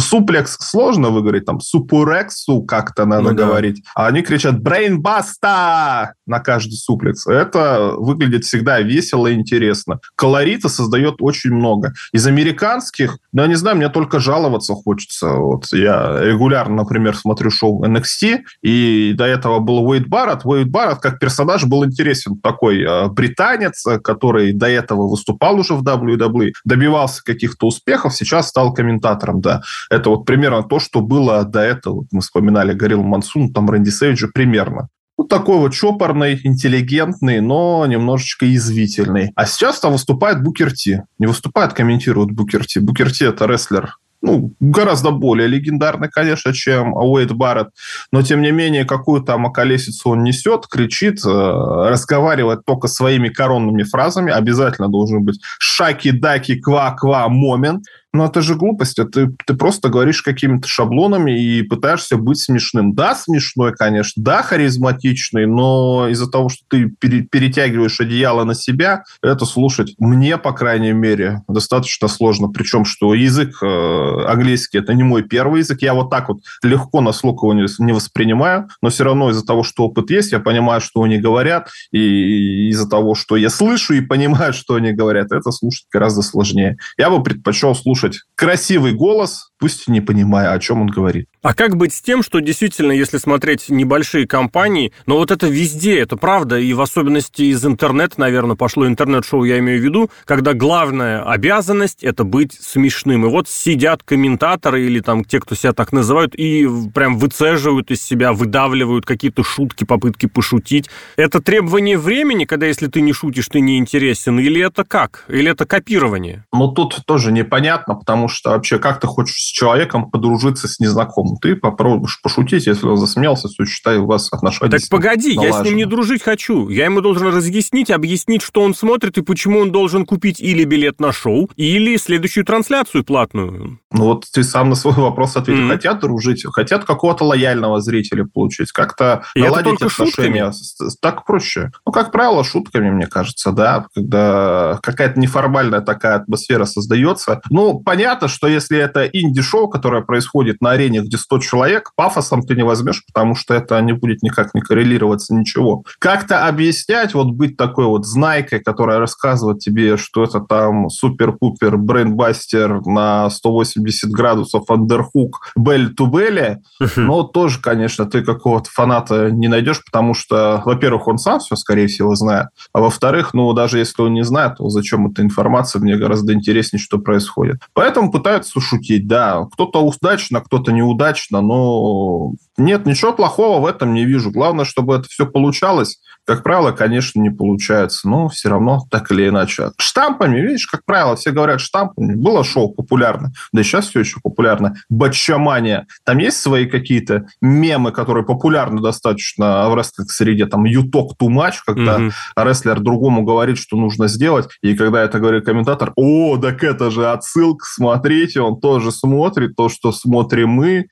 Суплекс 0.00 0.56
сложно 0.60 1.10
выговорить, 1.10 1.44
там, 1.44 1.60
супурексу, 1.60 2.62
как-то 2.70 3.04
надо 3.04 3.30
ну, 3.30 3.34
говорить. 3.34 3.82
Да. 3.82 4.04
А 4.04 4.06
они 4.06 4.22
кричат 4.22 4.60
«Брейнбаста!» 4.60 6.14
на 6.26 6.38
каждый 6.38 6.74
суплекс. 6.74 7.26
Это 7.26 7.94
выглядит 7.96 8.44
всегда 8.44 8.80
весело 8.80 9.26
и 9.26 9.34
интересно. 9.34 9.98
Колорита 10.14 10.68
создает 10.68 11.16
очень 11.18 11.50
много. 11.50 11.92
Из 12.12 12.24
американских, 12.28 13.18
да, 13.32 13.48
не 13.48 13.56
знаю, 13.56 13.76
мне 13.76 13.88
только 13.88 14.20
жаловаться 14.20 14.74
хочется. 14.74 15.32
Вот 15.32 15.64
я 15.72 16.20
регулярно, 16.22 16.76
например, 16.76 17.16
смотрю 17.16 17.50
шоу 17.50 17.84
NXT, 17.84 18.38
и 18.62 19.14
до 19.16 19.24
этого 19.24 19.58
был 19.58 19.84
Уэйд 19.88 20.06
Барретт. 20.06 20.44
Уэйд 20.44 20.70
Барретт 20.70 21.00
как 21.00 21.18
персонаж 21.18 21.64
был 21.64 21.84
интересен. 21.84 22.38
Такой 22.38 22.82
э, 22.82 23.08
британец, 23.08 23.84
который 24.04 24.52
до 24.52 24.68
этого 24.68 25.08
выступал 25.08 25.58
уже 25.58 25.74
в 25.74 25.82
WWE, 25.82 26.52
добивался 26.64 27.24
каких-то 27.24 27.66
успехов, 27.66 28.14
сейчас 28.14 28.48
стал 28.48 28.72
комментатором, 28.72 29.40
да. 29.40 29.62
Это 29.90 30.10
вот 30.10 30.24
примерно 30.24 30.62
то, 30.62 30.78
что 30.78 31.00
было 31.00 31.42
до 31.44 31.60
этого. 31.60 32.04
Мы 32.12 32.20
вспоминали 32.20 32.59
финале 32.60 32.74
Горилл 32.74 33.02
Мансун, 33.02 33.52
там 33.52 33.70
Рэнди 33.70 33.90
Сейджа 33.90 34.28
примерно. 34.32 34.88
Вот 35.16 35.28
такой 35.28 35.58
вот 35.58 35.72
чопорный, 35.74 36.40
интеллигентный, 36.42 37.40
но 37.40 37.84
немножечко 37.86 38.46
язвительный. 38.46 39.32
А 39.34 39.46
сейчас 39.46 39.78
там 39.78 39.92
выступает 39.92 40.42
Букерти. 40.42 41.04
Не 41.18 41.26
выступает, 41.26 41.74
комментирует 41.74 42.30
Букерти. 42.30 42.78
Букерти 42.78 43.24
это 43.24 43.46
рестлер 43.46 43.96
ну, 44.22 44.54
гораздо 44.60 45.10
более 45.10 45.48
легендарный, 45.48 46.08
конечно, 46.08 46.52
чем 46.52 46.92
Уэйд 46.94 47.32
Барретт, 47.32 47.70
но, 48.12 48.22
тем 48.22 48.42
не 48.42 48.50
менее, 48.50 48.84
какую 48.84 49.22
там 49.22 49.46
околесицу 49.46 50.10
он 50.10 50.24
несет, 50.24 50.66
кричит, 50.66 51.24
э, 51.24 51.28
разговаривает 51.28 52.64
только 52.66 52.88
своими 52.88 53.28
коронными 53.28 53.82
фразами, 53.82 54.32
обязательно 54.32 54.88
должен 54.88 55.24
быть 55.24 55.40
шаки-даки, 55.58 56.56
ква-ква 56.56 57.28
момент, 57.28 57.84
но 58.12 58.26
это 58.26 58.42
же 58.42 58.56
глупость. 58.56 58.98
Ты, 59.12 59.28
ты 59.46 59.54
просто 59.54 59.88
говоришь 59.88 60.22
какими-то 60.22 60.66
шаблонами 60.68 61.40
и 61.40 61.62
пытаешься 61.62 62.16
быть 62.16 62.38
смешным. 62.38 62.94
Да, 62.94 63.14
смешной, 63.14 63.72
конечно, 63.72 64.22
да, 64.22 64.42
харизматичный, 64.42 65.46
но 65.46 66.08
из-за 66.08 66.30
того, 66.30 66.48
что 66.48 66.64
ты 66.68 66.90
пере, 66.98 67.22
перетягиваешь 67.22 68.00
одеяло 68.00 68.44
на 68.44 68.54
себя, 68.54 69.04
это 69.22 69.44
слушать 69.44 69.94
мне, 69.98 70.36
по 70.38 70.52
крайней 70.52 70.92
мере, 70.92 71.42
достаточно 71.48 72.08
сложно. 72.08 72.48
Причем, 72.48 72.84
что 72.84 73.14
язык 73.14 73.62
э, 73.62 74.24
английский 74.26 74.78
это 74.78 74.94
не 74.94 75.02
мой 75.02 75.22
первый 75.22 75.60
язык. 75.60 75.82
Я 75.82 75.94
вот 75.94 76.10
так 76.10 76.28
вот 76.28 76.40
легко 76.62 77.00
на 77.00 77.12
слух 77.12 77.42
его 77.42 77.54
не, 77.54 77.66
не 77.78 77.92
воспринимаю, 77.92 78.68
но 78.82 78.90
все 78.90 79.04
равно 79.04 79.30
из-за 79.30 79.44
того, 79.44 79.62
что 79.62 79.84
опыт 79.84 80.10
есть, 80.10 80.32
я 80.32 80.40
понимаю, 80.40 80.80
что 80.80 81.02
они 81.02 81.18
говорят, 81.18 81.68
и 81.92 82.68
из-за 82.70 82.88
того, 82.88 83.14
что 83.14 83.36
я 83.36 83.50
слышу 83.50 83.94
и 83.94 84.00
понимаю, 84.00 84.52
что 84.52 84.74
они 84.74 84.92
говорят, 84.92 85.32
это 85.32 85.50
слушать 85.52 85.86
гораздо 85.92 86.22
сложнее. 86.22 86.76
Я 86.98 87.10
бы 87.10 87.22
предпочел 87.22 87.74
слушать 87.74 87.99
слушать 88.00 88.22
красивый 88.40 88.94
голос, 88.94 89.50
пусть 89.58 89.86
не 89.86 90.00
понимая, 90.00 90.52
о 90.52 90.58
чем 90.58 90.80
он 90.80 90.86
говорит. 90.86 91.26
А 91.42 91.52
как 91.52 91.76
быть 91.76 91.92
с 91.92 92.00
тем, 92.00 92.22
что 92.22 92.40
действительно, 92.40 92.90
если 92.90 93.18
смотреть 93.18 93.68
небольшие 93.68 94.26
компании, 94.26 94.94
но 95.04 95.18
вот 95.18 95.30
это 95.30 95.46
везде, 95.46 95.98
это 95.98 96.16
правда, 96.16 96.58
и 96.58 96.72
в 96.72 96.80
особенности 96.80 97.42
из 97.42 97.64
интернета, 97.66 98.18
наверное, 98.18 98.56
пошло 98.56 98.86
интернет-шоу, 98.86 99.44
я 99.44 99.58
имею 99.58 99.78
в 99.78 99.84
виду, 99.84 100.10
когда 100.24 100.54
главная 100.54 101.22
обязанность– 101.22 102.02
это 102.02 102.24
быть 102.24 102.54
смешным. 102.54 103.26
И 103.26 103.28
вот 103.28 103.46
сидят 103.46 104.02
комментаторы 104.02 104.86
или 104.86 105.00
там 105.00 105.22
те, 105.22 105.38
кто 105.38 105.54
себя 105.54 105.74
так 105.74 105.92
называют, 105.92 106.34
и 106.34 106.66
прям 106.94 107.18
выцеживают 107.18 107.90
из 107.90 108.02
себя, 108.02 108.32
выдавливают 108.32 109.04
какие-то 109.04 109.44
шутки, 109.44 109.84
попытки 109.84 110.24
пошутить. 110.24 110.88
Это 111.16 111.42
требование 111.42 111.98
времени, 111.98 112.46
когда 112.46 112.64
если 112.64 112.86
ты 112.86 113.02
не 113.02 113.12
шутишь, 113.12 113.48
ты 113.48 113.60
не 113.60 113.76
интересен, 113.76 114.40
или 114.40 114.64
это 114.64 114.84
как? 114.84 115.26
Или 115.28 115.50
это 115.50 115.66
копирование? 115.66 116.44
Ну, 116.54 116.68
тут 116.68 117.00
тоже 117.04 117.32
непонятно, 117.32 117.96
потому 117.96 118.29
что 118.30 118.50
вообще 118.50 118.78
как 118.78 119.00
ты 119.00 119.06
хочешь 119.06 119.36
с 119.36 119.50
человеком 119.52 120.10
подружиться 120.10 120.68
с 120.68 120.80
незнакомым? 120.80 121.36
Ты 121.38 121.56
попробуешь 121.56 122.20
пошутить, 122.22 122.66
если 122.66 122.86
он 122.86 122.96
засмеялся, 122.96 123.48
то 123.48 123.64
считай, 123.64 123.98
у 123.98 124.06
вас 124.06 124.32
отношения 124.32 124.70
Так 124.70 124.88
погоди, 124.88 125.34
налажены. 125.34 125.56
я 125.56 125.62
с 125.62 125.66
ним 125.66 125.76
не 125.76 125.84
дружить 125.84 126.22
хочу. 126.22 126.68
Я 126.68 126.86
ему 126.86 127.00
должен 127.00 127.28
разъяснить, 127.28 127.90
объяснить, 127.90 128.42
что 128.42 128.62
он 128.62 128.74
смотрит 128.74 129.18
и 129.18 129.22
почему 129.22 129.60
он 129.60 129.72
должен 129.72 130.06
купить 130.06 130.40
или 130.40 130.64
билет 130.64 131.00
на 131.00 131.12
шоу, 131.12 131.50
или 131.56 131.96
следующую 131.96 132.44
трансляцию 132.44 133.04
платную. 133.04 133.80
Ну 133.92 134.04
вот 134.04 134.26
ты 134.32 134.44
сам 134.44 134.70
на 134.70 134.76
свой 134.76 134.94
вопрос 134.94 135.36
ответил. 135.36 135.64
Mm-hmm. 135.64 135.68
Хотят 135.70 136.00
дружить, 136.00 136.44
хотят 136.52 136.84
какого-то 136.84 137.24
лояльного 137.24 137.80
зрителя 137.80 138.24
получить, 138.24 138.72
как-то 138.72 139.24
и 139.34 139.40
наладить 139.42 139.82
отношения. 139.82 140.52
Шутками? 140.52 140.90
Так 141.00 141.24
проще. 141.24 141.72
Ну, 141.84 141.92
как 141.92 142.12
правило, 142.12 142.44
шутками, 142.44 142.90
мне 142.90 143.06
кажется, 143.06 143.52
да, 143.52 143.86
когда 143.94 144.78
какая-то 144.82 145.18
неформальная 145.18 145.80
такая 145.80 146.16
атмосфера 146.16 146.64
создается. 146.64 147.40
Ну, 147.50 147.80
понятно, 147.80 148.19
что 148.28 148.46
если 148.46 148.78
это 148.78 149.04
инди-шоу, 149.06 149.68
которое 149.68 150.02
происходит 150.02 150.60
на 150.60 150.72
арене, 150.72 151.00
где 151.00 151.16
100 151.16 151.38
человек, 151.40 151.92
пафосом 151.96 152.42
ты 152.42 152.54
не 152.54 152.62
возьмешь, 152.62 153.04
потому 153.06 153.34
что 153.34 153.54
это 153.54 153.80
не 153.80 153.92
будет 153.92 154.22
никак 154.22 154.54
не 154.54 154.60
коррелироваться 154.60 155.34
ничего. 155.34 155.84
Как-то 155.98 156.46
объяснять, 156.46 157.14
вот 157.14 157.28
быть 157.28 157.56
такой 157.56 157.86
вот 157.86 158.06
знайкой, 158.06 158.60
которая 158.60 158.98
рассказывает 158.98 159.58
тебе, 159.58 159.96
что 159.96 160.24
это 160.24 160.40
там 160.40 160.88
супер-пупер 160.90 161.76
брейнбастер 161.76 162.86
на 162.86 163.28
180 163.30 164.10
градусов 164.10 164.70
андерхук 164.70 165.52
бель 165.56 165.94
ту 165.94 166.06
белли, 166.06 166.58
но 166.96 167.22
тоже, 167.22 167.60
конечно, 167.60 168.06
ты 168.06 168.22
какого-то 168.22 168.70
фаната 168.70 169.30
не 169.30 169.48
найдешь, 169.48 169.84
потому 169.84 170.14
что, 170.14 170.62
во-первых, 170.64 171.08
он 171.08 171.18
сам 171.18 171.40
все, 171.40 171.56
скорее 171.56 171.86
всего, 171.86 172.14
знает, 172.14 172.48
а 172.72 172.80
во-вторых, 172.80 173.34
ну, 173.34 173.52
даже 173.52 173.78
если 173.78 174.02
он 174.02 174.14
не 174.14 174.24
знает, 174.24 174.56
то 174.56 174.68
зачем 174.68 175.06
эта 175.06 175.22
информация, 175.22 175.80
мне 175.80 175.96
гораздо 175.96 176.32
интереснее, 176.32 176.80
что 176.80 176.98
происходит. 176.98 177.60
Поэтому 177.72 178.09
пытаются 178.10 178.60
шутить, 178.60 179.06
да. 179.06 179.46
Кто-то 179.52 179.80
удачно, 179.80 180.40
кто-то 180.40 180.72
неудачно, 180.72 181.40
но 181.40 182.32
нет, 182.56 182.86
ничего 182.86 183.12
плохого 183.12 183.60
в 183.60 183.66
этом 183.66 183.94
не 183.94 184.04
вижу. 184.04 184.30
Главное, 184.30 184.64
чтобы 184.64 184.96
это 184.96 185.08
все 185.08 185.26
получалось. 185.26 186.00
Как 186.30 186.44
правило, 186.44 186.70
конечно, 186.70 187.20
не 187.20 187.30
получается, 187.30 188.08
но 188.08 188.28
все 188.28 188.50
равно 188.50 188.86
так 188.88 189.10
или 189.10 189.26
иначе. 189.26 189.72
Штампами, 189.78 190.38
видишь, 190.38 190.68
как 190.68 190.84
правило, 190.84 191.16
все 191.16 191.32
говорят 191.32 191.60
штампами. 191.60 192.14
Было 192.14 192.44
шоу 192.44 192.72
популярно, 192.72 193.32
да 193.52 193.62
и 193.62 193.64
сейчас 193.64 193.88
все 193.88 193.98
еще 193.98 194.20
популярно. 194.22 194.76
Батчамания. 194.88 195.88
Там 196.04 196.18
есть 196.18 196.36
свои 196.36 196.66
какие-то 196.66 197.26
мемы, 197.40 197.90
которые 197.90 198.24
популярны 198.24 198.80
достаточно 198.80 199.68
в 199.68 199.74
рестлинг-среде. 199.74 200.46
Там 200.46 200.66
you 200.66 200.82
talk 200.82 201.16
too 201.20 201.26
much, 201.26 201.54
когда 201.66 201.98
mm-hmm. 201.98 202.12
рестлер 202.36 202.78
другому 202.78 203.24
говорит, 203.24 203.58
что 203.58 203.76
нужно 203.76 204.06
сделать, 204.06 204.46
и 204.62 204.76
когда 204.76 205.02
это 205.02 205.18
говорит 205.18 205.44
комментатор, 205.44 205.92
о, 205.96 206.36
так 206.36 206.62
это 206.62 206.92
же 206.92 207.10
отсылка, 207.10 207.66
смотрите, 207.68 208.40
он 208.40 208.60
тоже 208.60 208.92
смотрит 208.92 209.56
то, 209.56 209.68
что 209.68 209.90
смотрим 209.90 210.50
мы, 210.50 210.86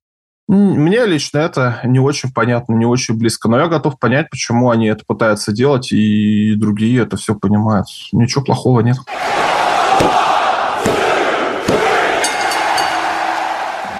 мне 0.49 1.05
лично 1.05 1.39
это 1.39 1.81
не 1.85 1.99
очень 2.01 2.33
понятно, 2.33 2.73
не 2.73 2.87
очень 2.87 3.19
близко. 3.19 3.49
Но 3.49 3.59
я 3.59 3.69
готов 3.69 3.99
понять, 3.99 4.31
почему 4.31 4.71
они 4.71 4.87
это 4.87 5.05
пытаются 5.07 5.53
делать, 5.53 5.93
и 5.93 6.55
другие 6.55 7.03
это 7.03 7.19
все 7.19 7.35
понимают. 7.35 7.87
Ничего 8.13 8.43
плохого 8.43 8.81
нет. 8.81 8.97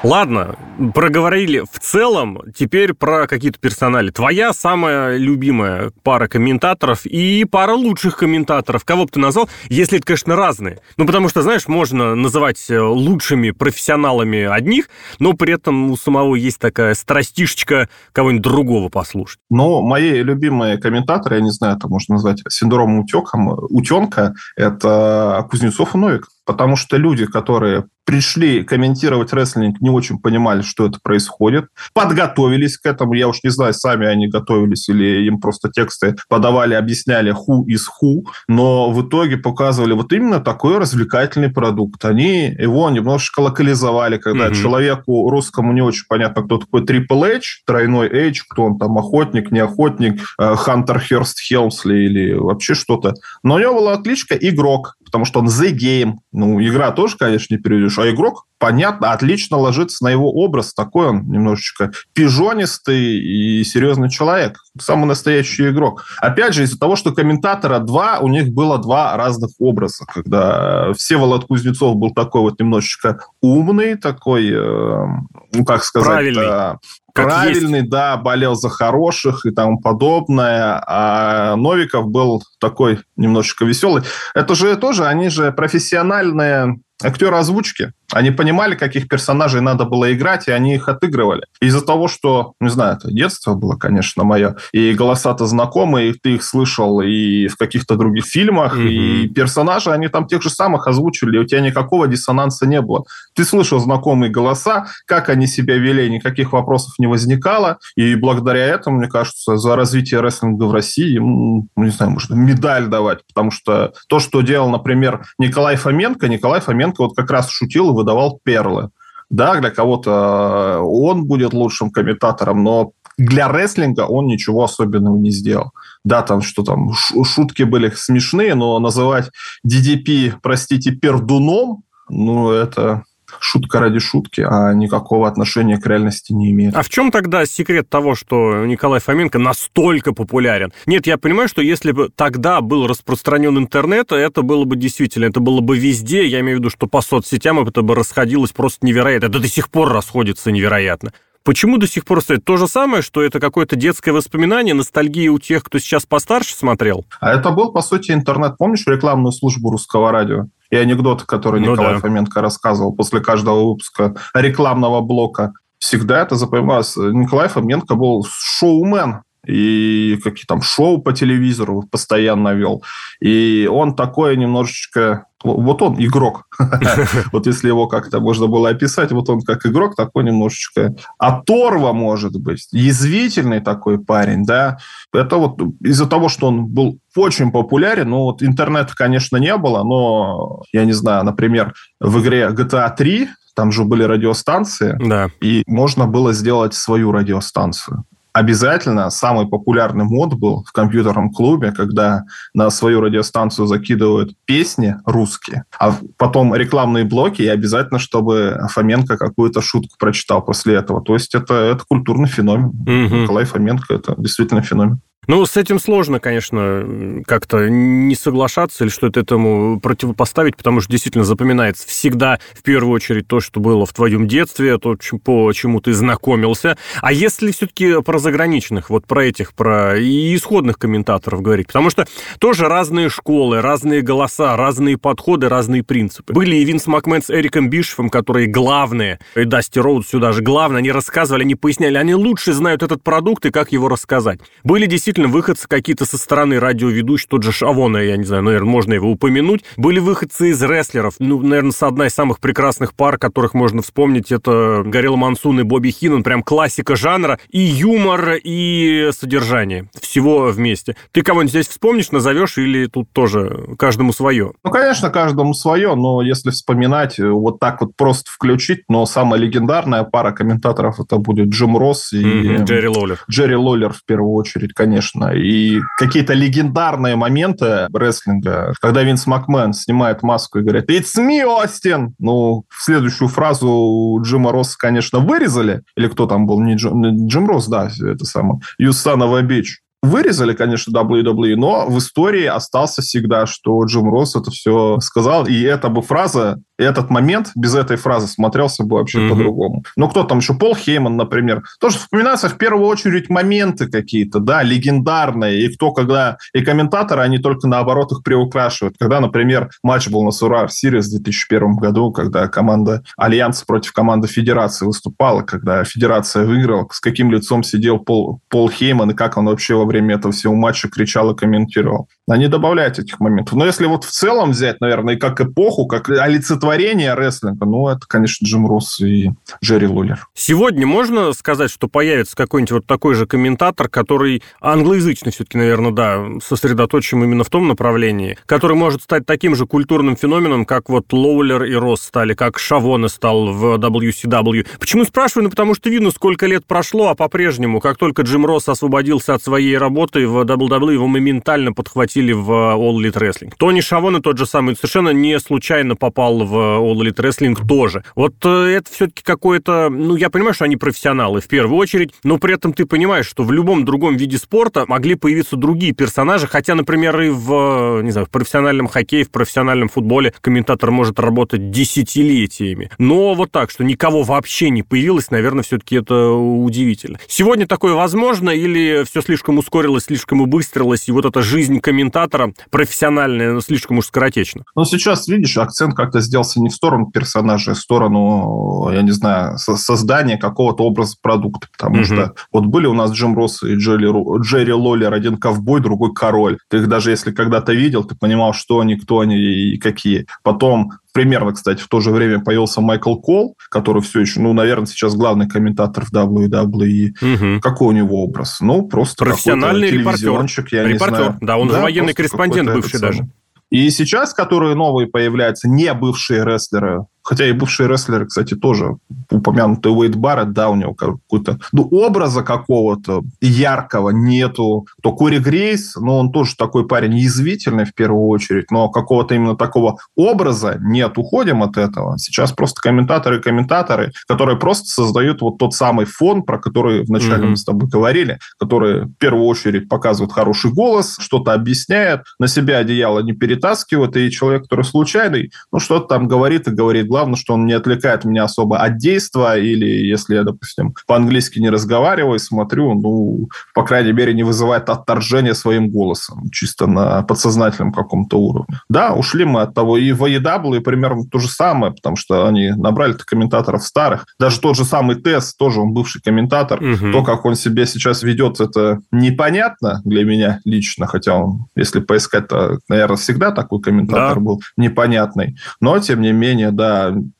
Ладно, 0.05 0.55
проговорили 0.95 1.65
в 1.71 1.81
целом, 1.81 2.41
теперь 2.55 2.95
про 2.95 3.27
какие-то 3.27 3.59
персонали. 3.59 4.11
Твоя 4.11 4.53
самая 4.53 5.17
любимая 5.17 5.91
пара 6.05 6.29
комментаторов 6.29 7.05
и 7.05 7.45
пара 7.45 7.75
лучших 7.75 8.19
комментаторов. 8.19 8.85
Кого 8.85 9.05
бы 9.05 9.11
ты 9.11 9.19
назвал, 9.19 9.49
если 9.69 9.99
это, 9.99 10.07
конечно, 10.07 10.37
разные. 10.37 10.79
Ну, 10.97 11.05
потому 11.05 11.29
что, 11.29 11.43
знаешь, 11.43 11.67
можно 11.67 12.15
называть 12.15 12.65
э, 12.71 12.79
лучшими 12.81 13.51
профессионалами 13.51 14.45
одних, 14.45 14.89
но 15.19 15.33
при 15.33 15.55
этом 15.55 15.91
у 15.91 15.97
самого 15.97 16.37
есть 16.37 16.61
такая 16.61 16.95
страстишечка 16.95 17.89
кого-нибудь 18.13 18.43
другого 18.43 18.89
послушать. 18.91 19.41
Ну, 19.51 19.83
мои 19.83 20.23
любимые 20.23 20.79
комментаторы, 20.79 21.37
я 21.37 21.43
не 21.43 21.51
знаю, 21.51 21.77
это 21.77 21.89
можно 21.89 22.15
назвать 22.15 22.43
синдромом 22.49 23.01
утеком, 23.01 23.49
утенка, 23.49 24.35
это 24.57 25.45
Кузнецов 25.51 25.97
и 25.97 25.99
Новик. 25.99 26.29
Потому 26.49 26.77
что 26.77 26.97
люди, 26.97 27.27
которые 27.27 27.85
пришли 28.07 28.65
комментировать 28.65 29.35
рестлинг, 29.35 29.83
не 29.83 29.91
очень 29.91 30.19
понимали, 30.19 30.63
что 30.63 30.87
это 30.87 30.99
происходит, 31.03 31.67
подготовились 31.93 32.79
к 32.79 32.87
этому, 32.87 33.13
я 33.13 33.29
уж 33.29 33.41
не 33.45 33.51
знаю, 33.51 33.75
сами 33.75 34.07
они 34.07 34.29
готовились 34.29 34.89
или 34.89 35.27
им 35.27 35.41
просто 35.41 35.69
тексты 35.69 36.17
подавали, 36.27 36.73
объясняли 36.73 37.33
who 37.35 37.67
is 37.67 37.83
who, 38.03 38.23
но 38.49 38.91
в 38.91 39.07
итоге 39.07 39.37
показывали 39.37 39.93
вот 39.93 40.11
именно 40.15 40.41
такой 40.41 40.79
развлекательный 40.79 41.51
продукт. 41.51 42.03
Они 42.07 42.47
его 42.47 42.89
немножечко 42.89 43.41
локализовали, 43.41 44.17
когда 44.17 44.49
mm-hmm. 44.49 44.63
человеку 44.63 45.29
русскому 45.29 45.75
не 45.75 45.83
очень 45.83 46.07
понятно, 46.09 46.45
кто 46.45 46.57
такой 46.57 46.85
Triple 46.85 47.37
H, 47.37 47.63
тройной 47.67 48.09
H, 48.09 48.47
кто 48.49 48.63
он 48.63 48.79
там, 48.79 48.97
охотник, 48.97 49.51
не 49.51 49.61
охотник, 49.61 50.23
Хантер 50.39 50.99
Херст 50.99 51.41
Хелмсли 51.41 51.97
или 52.07 52.33
вообще 52.33 52.73
что-то. 52.73 53.13
Но 53.43 53.57
у 53.57 53.59
него 53.59 53.75
была 53.75 53.93
отличка 53.93 54.35
игрок, 54.35 54.95
потому 55.05 55.27
что 55.27 55.41
он 55.41 55.49
the 55.49 55.73
game. 55.73 56.15
Ну, 56.39 56.61
игра 56.63 56.93
тоже, 56.93 57.17
конечно, 57.17 57.53
не 57.53 57.61
переведешь, 57.61 57.99
а 57.99 58.09
игрок, 58.09 58.47
понятно, 58.59 59.13
отлично 59.13 59.57
ложится 59.57 60.05
на 60.05 60.09
его 60.09 60.31
образ. 60.33 60.75
Такой 60.75 61.09
он 61.09 61.29
немножечко 61.29 61.93
пижонистый 62.13 63.19
и 63.19 63.65
серьезный 63.65 64.11
человек. 64.11 64.59
Самый 64.81 65.07
настоящий 65.07 65.69
игрок. 65.69 66.05
Опять 66.19 66.55
же, 66.55 66.65
из-за 66.65 66.79
того, 66.79 66.97
что 66.97 67.13
комментатора 67.13 67.79
два, 67.79 68.19
у 68.19 68.29
них 68.29 68.49
было 68.49 68.79
два 68.79 69.17
разных 69.17 69.51
образа. 69.59 70.05
Когда 70.07 70.93
Всеволод 70.95 71.47
Кузнецов 71.47 71.97
был 71.97 72.13
такой 72.13 72.43
вот 72.43 72.59
немножечко 72.61 73.19
умный, 73.41 73.97
такой, 73.97 74.51
э, 74.51 75.07
ну, 75.53 75.65
как 75.65 75.85
сказать... 75.85 76.09
Правильный. 76.09 76.79
Как 77.15 77.27
правильный, 77.27 77.81
есть. 77.81 77.91
да, 77.91 78.17
болел 78.17 78.55
за 78.55 78.69
хороших 78.69 79.45
и 79.45 79.51
тому 79.51 79.81
подобное. 79.81 80.81
А 80.87 81.57
Новиков 81.57 82.07
был 82.07 82.45
такой 82.61 83.01
немножечко 83.17 83.65
веселый. 83.65 84.05
Это 84.35 84.55
же 84.55 84.77
тоже, 84.77 85.05
они 85.05 85.29
же 85.29 85.51
профессиональные 85.51 86.79
актеры 87.03 87.37
озвучки. 87.37 87.93
Они 88.11 88.31
понимали, 88.31 88.75
каких 88.75 89.07
персонажей 89.07 89.61
надо 89.61 89.85
было 89.85 90.13
играть, 90.13 90.49
и 90.49 90.51
они 90.51 90.75
их 90.75 90.89
отыгрывали. 90.89 91.43
Из-за 91.61 91.83
того, 91.85 92.09
что, 92.09 92.55
не 92.59 92.71
знаю, 92.71 92.97
это 92.97 93.13
детство 93.13 93.55
было, 93.55 93.77
конечно, 93.77 94.25
мое, 94.25 94.57
и 94.73 94.95
голоса-то 94.95 95.47
знакомые, 95.47 96.11
и 96.11 96.13
ты 96.15 96.37
их 96.37 96.43
слышал 96.43 97.03
и 97.03 97.49
в 97.49 97.57
каких-то 97.57 97.97
других 97.97 98.25
фильмах, 98.25 98.79
mm-hmm. 98.79 98.89
и 98.89 99.29
персонажи, 99.29 99.91
они 99.91 100.09
там 100.09 100.27
тех 100.27 100.43
же 100.43 100.49
самых 100.49 100.87
озвучили, 100.87 101.37
и 101.37 101.41
у 101.41 101.45
тебя 101.45 101.61
никакого 101.61 102.09
диссонанса 102.09 102.67
не 102.67 102.81
было. 102.81 103.05
Ты 103.35 103.45
слышал 103.45 103.79
знакомые 103.79 104.31
голоса, 104.31 104.87
как 105.07 105.29
они 105.29 105.47
себя 105.47 105.77
вели, 105.77 106.09
никаких 106.11 106.53
вопросов 106.53 106.95
не 106.99 107.07
возникало, 107.07 107.79
и 107.95 108.15
благодаря 108.15 108.65
этому, 108.65 108.99
мне 108.99 109.09
кажется, 109.09 109.59
за 109.59 109.77
развитие 109.77 110.21
рестлинга 110.21 110.65
в 110.65 110.73
России, 110.73 111.19
ну, 111.19 111.69
не 111.77 111.91
знаю, 111.91 112.13
можно 112.13 112.35
медаль 112.35 112.87
давать, 112.87 113.19
потому 113.27 113.51
что 113.51 113.93
то, 114.09 114.19
что 114.19 114.41
делал, 114.41 114.71
например, 114.71 115.27
Николай 115.39 115.77
Фоменко, 115.77 116.29
Николай 116.29 116.61
Фоменко 116.61 116.88
вот 116.99 117.17
как 117.17 117.31
раз 117.31 117.51
шутил 117.51 117.95
выдавал 117.95 118.41
перлы. 118.43 118.91
Да, 119.31 119.61
для 119.61 119.71
кого-то 119.71 120.81
он 120.81 121.27
будет 121.27 121.53
лучшим 121.53 121.91
комментатором, 121.91 122.65
но 122.65 122.93
для 123.19 123.49
рестлинга 123.49 124.03
он 124.03 124.27
ничего 124.27 124.65
особенного 124.65 125.19
не 125.19 125.31
сделал. 125.31 125.73
Да, 126.05 126.23
там 126.23 126.41
что 126.41 126.63
там, 126.63 126.93
шутки 126.95 127.65
были 127.65 127.91
смешные, 127.91 128.55
но 128.55 128.79
называть 128.79 129.31
DDP, 129.67 130.35
простите, 130.41 130.93
пердуном, 130.93 131.83
ну, 132.09 132.51
это 132.51 133.03
шутка 133.41 133.81
ради 133.81 133.99
шутки, 133.99 134.41
а 134.41 134.73
никакого 134.73 135.29
отношения 135.29 135.79
к 135.79 135.87
реальности 135.87 136.33
не 136.33 136.51
имеет. 136.51 136.75
А 136.75 136.83
в 136.83 136.89
чем 136.89 137.11
тогда 137.11 137.47
секрет 137.47 137.89
того, 137.89 138.15
что 138.15 138.65
Николай 138.67 139.01
Фоменко 139.01 139.39
настолько 139.39 140.13
популярен? 140.13 140.73
Нет, 140.87 141.07
я 141.07 141.19
понимаю, 141.19 141.49
что 141.49 141.63
если 141.63 141.93
бы 141.93 142.11
тогда 142.15 142.61
был 142.61 142.87
распространен 142.87 143.57
интернет, 143.59 144.13
это 144.13 144.43
было 144.43 144.65
бы 144.65 144.77
действительно, 144.77 145.27
это 145.27 145.41
было 145.41 145.61
бы 145.61 145.79
везде, 145.79 146.27
я 146.27 146.41
имею 146.41 146.59
в 146.59 146.61
виду, 146.61 146.71
что 146.71 146.87
по 146.87 147.01
соцсетям 147.01 147.59
это 147.61 147.83
бы 147.83 147.95
расходилось 147.95 148.53
просто 148.53 148.87
невероятно. 148.87 149.27
Это 149.27 149.39
до 149.41 149.49
сих 149.49 149.71
пор 149.71 149.93
расходится 149.93 150.51
невероятно. 150.51 151.13
Почему 151.45 151.79
до 151.79 151.87
сих 151.87 152.05
пор 152.05 152.21
стоит? 152.21 152.45
То 152.45 152.59
же 152.59 152.69
самое, 152.69 153.03
что 153.03 153.23
это 153.23 153.41
какое-то 153.41 153.75
детское 153.75 154.13
воспоминание, 154.13 154.75
ностальгия 154.75 155.31
у 155.31 155.39
тех, 155.39 155.65
кто 155.65 155.79
сейчас 155.79 156.05
постарше 156.05 156.55
смотрел? 156.55 157.07
А 157.21 157.33
это 157.33 157.51
был, 157.51 157.73
по 157.73 157.81
сути, 157.81 158.13
интернет. 158.13 158.59
Помнишь 158.59 158.87
рекламную 158.87 159.33
службу 159.33 159.71
русского 159.71 160.13
радио? 160.13 160.49
И 160.71 160.77
анекдот, 160.77 161.25
который 161.25 161.61
ну, 161.61 161.73
Николай 161.73 161.95
да. 161.95 162.01
Фоменко 162.01 162.41
рассказывал 162.41 162.93
после 162.93 163.21
каждого 163.21 163.71
выпуска 163.71 164.15
рекламного 164.35 165.01
блока. 165.01 165.53
всегда 165.79 166.23
это 166.23 166.37
запоминалось. 166.37 166.97
Николай 166.97 167.49
Фоменко 167.49 167.95
был 167.95 168.27
шоумен, 168.29 169.23
и 169.49 170.19
какие 170.23 170.45
там 170.47 170.61
шоу 170.61 171.01
по 171.01 171.13
телевизору 171.13 171.83
постоянно 171.91 172.55
вел. 172.55 172.83
И 173.21 173.69
он 173.71 173.97
такой 173.97 174.37
немножечко... 174.37 175.25
Вот 175.43 175.83
он 175.83 175.97
игрок. 175.99 176.47
Вот 177.33 177.47
если 177.47 177.69
его 177.69 177.87
как-то 177.87 178.21
можно 178.21 178.47
было 178.47 178.71
описать, 178.71 179.13
вот 179.13 179.31
он 179.31 179.41
как 179.43 179.65
игрок 179.67 179.97
такой 179.97 180.25
немножечко 180.25 180.95
оторва, 181.19 181.93
может 181.93 182.37
быть, 182.41 182.69
язвительный 182.73 183.61
такой 183.61 183.99
парень, 183.99 184.45
да. 184.45 184.79
Это 185.15 185.37
вот 185.37 185.61
из-за 185.81 186.07
того, 186.07 186.29
что 186.29 186.49
он 186.49 186.67
был 186.67 186.99
очень 187.17 187.51
популярен, 187.51 188.11
ну 188.11 188.19
вот 188.25 188.43
интернета, 188.43 188.95
конечно, 188.97 189.37
не 189.39 189.57
было, 189.57 189.83
но, 189.85 190.63
я 190.73 190.85
не 190.85 190.93
знаю, 190.93 191.25
например, 191.25 191.75
в 192.01 192.21
игре 192.21 192.49
GTA 192.49 192.95
3 192.95 193.29
там 193.55 193.73
же 193.73 193.85
были 193.85 194.05
радиостанции, 194.05 194.97
да. 195.01 195.31
и 195.41 195.63
можно 195.67 196.07
было 196.07 196.33
сделать 196.33 196.75
свою 196.75 197.13
радиостанцию 197.13 198.05
обязательно 198.33 199.11
самый 199.11 199.47
популярный 199.47 200.05
мод 200.05 200.35
был 200.35 200.65
в 200.65 200.73
компьютерном 200.73 201.31
клубе, 201.31 201.73
когда 201.73 202.25
на 202.55 202.71
свою 202.71 203.01
радиостанцию 203.01 203.67
закидывают 203.67 204.33
песни 204.45 204.97
русские, 205.05 205.65
а 205.79 205.97
потом 206.17 206.55
рекламные 206.55 207.05
блоки, 207.05 207.43
и 207.43 207.49
обязательно, 207.49 207.99
чтобы 207.99 208.61
Фоменко 208.71 209.17
какую-то 209.17 209.61
шутку 209.61 209.97
прочитал 209.99 210.43
после 210.43 210.75
этого. 210.75 211.03
То 211.03 211.15
есть 211.15 211.35
это, 211.35 211.55
это 211.55 211.85
культурный 211.89 212.29
феномен. 212.29 212.69
Угу. 212.69 213.23
Николай 213.23 213.45
Фоменко– 213.45 213.87
это 213.95 214.15
действительно 214.19 214.63
феномен. 214.63 215.01
Ну, 215.29 215.45
с 215.45 215.59
этим 215.59 215.79
сложно, 215.79 216.21
конечно, 216.21 217.23
как-то 217.27 217.69
не 217.69 218.15
соглашаться 218.15 218.85
или 218.85 218.91
что-то 218.91 219.21
этому 219.21 219.79
противопоставить, 219.79 220.57
потому 220.57 220.81
что 220.81 220.91
действительно 220.91 221.25
запоминается 221.25 221.87
всегда, 221.87 222.41
в 222.55 222.63
первую 222.63 222.95
очередь, 222.95 223.29
то, 223.29 223.39
что 223.39 223.61
было 223.61 223.85
в 223.85 223.93
твоем 223.93 224.27
детстве, 224.27 224.79
то, 224.79 224.97
по 225.23 225.53
чему 225.53 225.83
ты 225.83 225.93
знакомился. 225.93 226.79
А 227.03 227.13
если 227.13 227.53
все-таки 227.53 228.01
про 228.01 228.19
заграничных, 228.19 228.89
вот 228.89 229.07
про 229.07 229.27
этих, 229.27 229.53
про 229.53 229.99
исходных 229.99 230.79
комментаторов 230.79 231.43
говорить, 231.43 231.67
потому 231.67 231.91
что 231.91 232.07
тоже 232.39 232.67
разные 232.67 233.11
школы, 233.11 233.61
разные 233.61 234.01
голоса, 234.01 234.57
разные 234.57 234.97
подходы, 234.97 235.51
разные 235.51 235.85
принципы. 235.85 236.33
Были 236.33 236.57
и 236.57 236.65
Винс 236.65 236.87
Макмен 236.87 237.23
с 237.23 237.29
Эриком 237.29 237.69
Бишефом, 237.69 238.09
которые 238.09 238.47
главные, 238.47 239.19
и 239.37 239.45
Дасти 239.45 239.79
Роуд 239.79 240.09
сюда 240.09 240.33
же 240.33 240.41
главное, 240.41 240.79
они 240.79 240.91
рассказывали, 240.91 241.43
они 241.43 241.55
поясняли, 241.55 241.99
они 241.99 242.15
лучше 242.15 242.55
знают 242.55 242.83
этот 242.83 243.03
продукт 243.03 243.45
и 243.45 243.51
как 243.51 243.73
его 243.73 243.91
рассказать. 243.91 244.41
Были 244.65 244.87
действительно 244.87 245.18
действительно 245.19 245.35
выходцы 245.35 245.67
какие-то 245.69 246.05
со 246.05 246.17
стороны 246.17 246.61
радиоведущих, 246.61 247.29
тот 247.29 247.43
же 247.43 247.53
Шавона, 247.53 247.99
я 247.99 248.17
не 248.17 248.25
знаю, 248.25 248.45
наверное, 248.45 248.71
можно 248.71 248.93
его 248.95 249.11
упомянуть. 249.11 249.65
Были 249.77 249.99
выходцы 249.99 250.51
из 250.51 250.63
рестлеров. 250.63 251.15
Ну, 251.19 251.41
наверное, 251.43 251.73
одна 251.81 252.07
из 252.07 252.15
самых 252.15 252.39
прекрасных 252.39 252.95
пар, 252.95 253.19
которых 253.19 253.55
можно 253.55 253.83
вспомнить, 253.83 254.31
это 254.31 254.83
Горелла 254.85 255.17
Мансун 255.17 255.61
и 255.61 255.63
Бобби 255.65 255.91
Хиннон. 255.91 256.23
Прям 256.23 256.43
классика 256.43 256.95
жанра. 256.95 257.39
И 257.49 257.59
юмор, 257.59 258.35
и 258.43 259.11
содержание. 259.13 259.91
Всего 260.01 260.47
вместе. 260.47 260.97
Ты 261.13 261.23
кого-нибудь 261.23 261.51
здесь 261.51 261.69
вспомнишь, 261.69 262.13
назовешь, 262.13 262.59
или 262.59 262.87
тут 262.87 263.11
тоже 263.13 263.75
каждому 263.79 264.13
свое? 264.13 264.53
Ну, 264.65 264.71
конечно, 264.71 265.11
каждому 265.11 265.55
свое, 265.55 265.95
но 265.95 266.23
если 266.23 266.51
вспоминать, 266.51 267.19
вот 267.19 267.59
так 267.59 267.81
вот 267.81 267.97
просто 267.97 268.31
включить, 268.31 268.83
но 268.89 269.07
самая 269.07 269.41
легендарная 269.41 270.05
пара 270.05 270.33
комментаторов 270.33 271.01
это 271.01 271.17
будет 271.17 271.49
Джим 271.49 271.77
Росс 271.77 272.13
и... 272.13 272.23
Mm-hmm. 272.23 272.65
Джерри 272.65 272.89
Лоллер. 272.89 273.25
Джерри 273.29 273.57
Лоллер 273.57 273.93
в 273.93 274.05
первую 274.05 274.35
очередь, 274.35 274.75
конечно 274.75 275.08
конечно. 275.13 275.37
И 275.37 275.81
какие-то 275.99 276.35
легендарные 276.35 277.17
моменты 277.17 277.89
рестлинга, 277.93 278.73
когда 278.81 279.03
Винс 279.03 279.27
Макмен 279.27 279.73
снимает 279.73 280.23
маску 280.23 280.59
и 280.59 280.63
говорит 280.63 280.91
«It's 280.91 281.19
me, 281.19 281.45
Остин!» 281.45 282.15
Ну, 282.19 282.65
следующую 282.71 283.29
фразу 283.29 284.19
Джима 284.23 284.53
Росса, 284.53 284.77
конечно, 284.79 285.21
вырезали. 285.21 285.83
Или 285.97 286.09
кто 286.09 286.27
там 286.27 286.47
был? 286.47 286.61
Не 286.61 286.75
Джим, 286.75 287.27
Джим 287.27 287.49
Росс, 287.49 287.67
да, 287.67 287.89
это 288.01 288.25
самое. 288.25 288.61
«You 288.81 288.91
son 288.91 289.21
of 289.21 289.37
a 289.37 289.43
bitch». 289.43 289.79
Вырезали, 290.03 290.55
конечно, 290.55 290.93
WWE, 290.97 291.57
но 291.57 291.87
в 291.87 291.99
истории 291.99 292.45
остался 292.45 293.03
всегда, 293.03 293.47
что 293.47 293.83
Джим 293.85 294.13
Росс 294.13 294.37
это 294.37 294.51
все 294.51 294.99
сказал, 295.01 295.47
и 295.47 295.61
эта 295.63 295.89
бы 295.89 296.03
фраза 296.03 296.59
этот 296.79 297.11
момент 297.11 297.51
без 297.57 297.75
этой 297.75 297.97
фразы 297.97 298.29
смотрелся 298.29 298.85
бы 298.85 298.97
вообще 298.97 299.19
mm-hmm. 299.19 299.29
по-другому. 299.31 299.83
Ну, 299.97 300.09
кто 300.09 300.23
там 300.23 300.39
еще? 300.39 300.55
Пол 300.55 300.77
Хейман, 300.77 301.17
например. 301.17 301.65
Тоже 301.81 301.99
вспоминаются 301.99 302.49
в 302.49 302.57
первую 302.57 302.87
очередь 302.87 303.29
моменты 303.29 303.89
какие-то, 303.89 304.39
да, 304.39 304.63
легендарные. 304.63 305.65
И 305.65 305.75
кто, 305.75 305.93
когда... 305.93 306.39
И 306.55 306.63
комментаторы, 306.63 307.23
они 307.23 307.39
только 307.39 307.67
наоборот 307.67 308.13
их 308.13 308.23
приукрашивают. 308.23 308.95
Когда, 308.99 309.21
например, 309.21 309.71
матч 309.83 310.09
был 310.09 310.23
на 310.23 310.31
Survivor 310.31 310.71
Series 310.71 311.07
в 311.07 311.11
2001 311.11 311.77
году, 311.77 312.13
когда 312.13 312.47
команда 312.47 313.03
Альянс 313.17 313.63
против 313.65 313.93
команды 313.93 314.29
Федерации 314.29 314.87
выступала, 314.87 315.43
когда 315.43 315.83
Федерация 315.83 316.47
выиграла, 316.47 316.87
с 316.93 317.01
каким 317.01 317.33
лицом 317.33 317.65
сидел 317.65 317.99
Пол, 317.99 318.41
Пол 318.49 318.71
Хейман 318.71 319.11
и 319.11 319.15
как 319.15 319.37
он 319.37 319.47
вообще 319.47 319.75
во 319.75 319.85
время 319.89 320.15
этого 320.15 320.33
всего 320.33 320.55
матча 320.55 320.89
кричал 320.89 321.33
и 321.33 321.37
комментировал. 321.37 322.09
Они 322.29 322.47
добавляют 322.47 322.99
этих 322.99 323.19
моментов. 323.21 323.55
Но 323.57 323.65
если 323.65 323.87
вот 323.87 324.05
в 324.05 324.11
целом 324.11 324.51
взять, 324.51 324.81
наверное, 324.81 325.15
и 325.15 325.19
как 325.19 325.41
эпоху, 325.41 325.87
как 325.87 326.09
олицетворение 326.11 327.15
рестлинга, 327.15 327.65
ну, 327.65 327.89
это, 327.89 328.07
конечно, 328.07 328.45
Джим 328.45 328.67
Росс 328.67 329.01
и 329.01 329.31
Джерри 329.65 329.87
Лулер. 329.87 330.29
Сегодня 330.35 330.87
можно 330.87 331.33
сказать, 331.33 331.71
что 331.71 331.89
появится 331.89 332.37
какой-нибудь 332.37 332.73
вот 332.73 332.87
такой 332.87 333.15
же 333.15 333.27
комментатор, 333.27 333.89
который 333.89 334.43
англоязычный 334.61 335.33
все-таки, 335.33 335.59
наверное, 335.59 335.93
да, 335.93 336.25
сосредоточим 336.45 337.25
именно 337.25 337.45
в 337.45 337.51
том 337.51 337.67
направлении, 337.67 338.37
который 338.47 338.77
может 338.77 339.03
стать 339.03 339.25
таким 339.25 339.57
же 339.57 339.67
культурным 339.67 340.17
феноменом, 340.17 340.67
как 340.67 340.89
вот 340.89 341.13
Лоулер 341.13 341.65
и 341.65 341.75
Росс 341.75 342.03
стали, 342.03 342.35
как 342.35 342.59
Шавона 342.59 343.09
стал 343.09 343.53
в 343.53 343.79
WCW. 343.79 344.67
Почему 344.79 345.05
спрашиваю? 345.05 345.45
Ну, 345.45 345.51
потому 345.51 345.75
что 345.75 345.89
видно, 345.89 346.11
сколько 346.11 346.47
лет 346.47 346.67
прошло, 346.67 347.09
а 347.09 347.15
по-прежнему, 347.15 347.81
как 347.81 347.97
только 347.97 348.23
Джим 348.23 348.45
Росс 348.45 348.69
освободился 348.69 349.35
от 349.35 349.43
своей 349.43 349.78
работы 349.79 350.27
в 350.27 350.43
WWE, 350.45 350.93
его 350.93 351.07
моментально 351.07 351.73
подхватили 351.73 352.33
в 352.33 352.51
All 352.51 352.97
Elite 352.97 353.15
Wrestling. 353.15 353.53
Тони 353.57 353.81
Шавона 353.81 354.21
тот 354.21 354.39
же 354.39 354.47
самый, 354.47 354.77
совершенно 354.77 355.11
не 355.11 355.39
случайно 355.41 355.97
попал 355.97 356.45
в 356.45 356.55
All 356.55 356.97
Elite 356.97 357.17
Wrestling 357.17 357.57
тоже. 357.67 358.05
Вот 358.15 358.35
э, 358.45 358.77
это 358.77 358.91
все-таки 358.91 359.23
какое-то... 359.23 359.89
Ну, 359.91 360.17
я 360.17 360.31
понимаю, 360.31 360.55
что 360.55 360.65
они 360.65 360.77
профессионалы 360.77 361.41
в 361.41 361.49
первую 361.49 361.79
очередь, 361.79 362.13
но 362.25 362.39
при 362.39 362.55
этом 362.55 362.73
ты 362.73 362.87
понимаешь, 362.87 363.27
что 363.27 363.45
в 363.45 363.53
любом 363.53 363.85
другом 363.85 364.17
виде 364.17 364.39
спорта 364.39 364.85
могли 364.89 365.15
появиться 365.15 365.57
другие 365.57 365.93
персонажи, 365.93 366.47
хотя, 366.47 366.75
например, 366.75 367.21
и 367.21 367.31
в, 367.31 368.03
не 368.03 368.11
знаю, 368.11 368.27
в 368.27 368.31
профессиональном 368.31 368.89
хоккее, 368.89 369.25
в 369.25 369.31
профессиональном 369.31 369.89
футболе 369.89 370.35
комментатор 370.41 370.91
может 370.91 371.19
работать 371.21 371.71
десятилетиями. 371.71 372.91
Но 372.99 373.35
вот 373.35 373.51
так, 373.53 373.71
что 373.71 373.85
никого 373.85 374.23
вообще 374.23 374.71
не 374.71 374.83
появилось, 374.83 375.31
наверное, 375.31 375.63
все-таки 375.63 375.97
это 375.97 376.31
удивительно. 376.31 377.19
Сегодня 377.27 377.67
такое 377.67 377.95
возможно 377.95 378.51
или 378.51 379.05
все 379.05 379.23
слишком 379.23 379.59
ускорилось, 379.69 380.05
слишком 380.05 380.41
убыстрилось, 380.41 381.09
и 381.09 381.13
вот 381.13 381.25
эта 381.25 381.43
жизнь 381.43 381.81
комментатора 381.81 382.53
профессиональная 382.71 383.61
слишком 383.61 383.99
уж 383.99 384.07
скоротечна? 384.07 384.65
Ну, 384.75 384.85
сейчас, 384.85 385.29
видишь, 385.29 385.57
акцент 385.57 385.95
как-то 385.95 386.21
сделал 386.21 386.49
двигался 386.49 386.61
не 386.61 386.69
в 386.69 386.75
сторону 386.75 387.11
персонажа, 387.11 387.73
а 387.73 387.75
в 387.75 387.79
сторону, 387.79 388.91
я 388.93 389.03
не 389.03 389.11
знаю, 389.11 389.59
создания 389.59 390.39
какого-то 390.39 390.85
образа 390.85 391.17
продукта. 391.21 391.69
Потому 391.73 392.01
mm-hmm. 392.01 392.05
что 392.05 392.35
вот 392.53 392.67
были 392.67 392.87
у 392.87 392.95
нас 392.95 393.13
Джим 393.13 393.37
Росс 393.37 393.63
и 393.63 393.75
Джерри, 393.75 394.09
Джерри 394.43 394.73
Лоллер, 394.73 395.13
один 395.13 395.37
ковбой, 395.37 395.81
другой 395.81 396.13
король. 396.13 396.59
Ты 396.69 396.79
их 396.79 396.89
даже 396.89 397.11
если 397.11 397.33
когда-то 397.33 397.73
видел, 397.73 398.05
ты 398.05 398.15
понимал, 398.15 398.53
что 398.53 398.81
они, 398.81 398.97
кто 398.97 399.21
они 399.21 399.37
и 399.37 399.79
какие. 399.79 400.27
Потом 400.43 400.93
примерно, 401.19 401.53
кстати, 401.53 401.81
в 401.81 401.89
то 401.89 402.01
же 402.01 402.13
время 402.13 402.39
появился 402.39 402.81
Майкл 402.81 403.17
Кол, 403.17 403.57
который 403.71 404.03
все 404.03 404.21
еще, 404.21 404.39
ну, 404.39 404.53
наверное, 404.53 404.87
сейчас 404.87 405.17
главный 405.17 405.49
комментатор 405.49 406.05
в 406.05 406.13
WWE. 406.13 407.11
Угу. 407.21 407.61
Какой 407.61 407.89
у 407.89 407.93
него 407.93 408.23
образ? 408.23 408.59
Ну, 408.61 408.87
просто 408.87 409.25
профессиональный 409.25 409.91
репортер. 409.91 410.47
Я 410.71 410.85
репортер. 410.85 411.11
Не 411.11 411.17
знаю. 411.17 411.39
Да, 411.41 411.59
он 411.59 411.69
да, 411.69 411.75
же 411.75 411.81
военный 411.81 412.15
корреспондент 412.15 412.73
бывший 412.73 413.01
даже. 413.01 413.29
И 413.71 413.91
сейчас, 413.91 414.33
которые 414.33 414.77
новые 414.77 415.09
появляются, 415.09 415.69
не 415.69 415.93
бывшие 415.93 416.45
рестлеры, 416.45 417.07
Хотя 417.29 417.47
и 417.47 417.53
бывшие 417.53 417.91
рестлеры, 417.91 418.25
кстати, 418.25 418.55
тоже 418.55 418.97
упомянутый 419.31 419.93
Уэйд 419.93 420.17
Барретт, 420.17 420.55
да, 420.55 420.71
у 420.71 420.77
него 420.77 420.95
какой-то 420.95 421.59
ну, 421.73 421.83
образа 421.83 422.43
какого-то 422.43 423.23
яркого 423.43 424.09
нету. 424.09 424.87
То 425.03 425.13
Кори 425.13 425.37
Грейс, 425.37 425.95
ну, 425.97 426.17
он 426.17 426.33
тоже 426.33 426.57
такой 426.57 426.89
парень 426.89 427.19
язвительный 427.19 427.85
в 427.85 427.93
первую 427.93 428.29
очередь, 428.29 428.71
но 428.71 428.89
какого-то 428.89 429.35
именно 429.35 429.59
такого 429.59 429.99
образа 430.17 430.79
нет. 430.81 431.19
Уходим 431.19 431.63
от 431.63 431.77
этого. 431.77 432.17
Сейчас 432.17 432.53
просто 432.53 432.81
комментаторы 432.81 433.43
комментаторы, 433.43 434.13
которые 434.27 434.59
просто 434.59 434.89
создают 434.89 435.43
вот 435.43 435.59
тот 435.59 435.75
самый 435.75 436.07
фон, 436.07 436.45
про 436.45 436.59
который 436.59 437.05
вначале 437.05 437.45
mm-hmm. 437.45 437.51
мы 437.51 437.57
с 437.59 437.65
тобой 437.65 437.91
говорили, 437.91 438.39
которые 438.59 439.05
в 439.05 439.15
первую 439.19 439.45
очередь 439.45 439.87
показывают 439.91 440.33
хороший 440.33 440.73
голос, 440.73 441.19
что-то 441.21 441.53
объясняет, 441.53 442.23
на 442.39 442.49
себя 442.49 442.79
одеяло 442.79 443.21
не 443.21 443.35
перетаскивают, 443.35 444.17
и 444.17 444.31
человек, 444.31 444.63
который 444.63 444.87
случайный, 444.87 445.53
ну, 445.71 445.79
что-то 445.79 446.07
там 446.07 446.27
говорит 446.27 446.67
и 446.69 446.71
говорит 446.71 447.07
Главное, 447.19 447.35
что 447.35 447.55
он 447.55 447.67
не 447.67 447.73
отвлекает 447.73 448.25
меня 448.25 448.45
особо 448.45 448.79
от 448.79 448.97
действа, 448.97 449.59
или 449.59 450.07
если 450.07 450.37
я, 450.37 450.45
допустим, 450.45 450.95
по-английски 451.09 451.59
не 451.59 451.69
разговариваю, 451.69 452.39
смотрю, 452.39 452.95
ну, 452.95 453.49
по 453.75 453.83
крайней 453.83 454.13
мере, 454.13 454.33
не 454.35 454.45
вызывает 454.45 454.89
отторжения 454.89 455.55
своим 455.55 455.91
голосом, 455.91 456.49
чисто 456.53 456.87
на 456.87 457.23
подсознательном 457.23 457.93
каком-то 457.93 458.39
уровне. 458.39 458.79
Да, 458.89 459.15
ушли 459.15 459.45
мы 459.45 459.63
от 459.63 459.75
того. 459.75 459.99
И 459.99 460.13
в 460.13 460.23
AEW 460.23 460.81
примерно 460.81 461.25
то 461.25 461.41
же 461.41 461.49
самое, 461.49 461.93
потому 461.93 462.15
что 462.15 462.47
они 462.47 462.71
набрали-то 462.71 463.25
комментаторов 463.25 463.83
старых. 463.83 464.25
Даже 464.39 464.61
тот 464.61 464.77
же 464.77 464.85
самый 464.85 465.17
Тесс, 465.17 465.57
тоже 465.57 465.81
он 465.81 465.93
бывший 465.93 466.23
комментатор. 466.23 466.81
Угу. 466.81 467.11
То, 467.11 467.25
как 467.25 467.45
он 467.47 467.57
себя 467.57 467.85
сейчас 467.85 468.23
ведет, 468.23 468.61
это 468.61 469.01
непонятно 469.11 470.03
для 470.05 470.25
меня 470.25 470.61
лично, 470.65 471.09
хотя 471.09 471.35
он, 471.35 471.67
если 471.75 471.99
поискать, 471.99 472.47
то, 472.47 472.79
наверное, 472.89 473.17
всегда 473.17 473.51
такой 473.51 473.81
комментатор 473.81 474.35
да. 474.35 474.41
был 474.41 474.63
непонятный. 474.77 475.57
Но, 475.81 475.99
тем 475.99 476.21
не 476.21 476.31
менее, 476.31 476.71
да, 476.71 476.98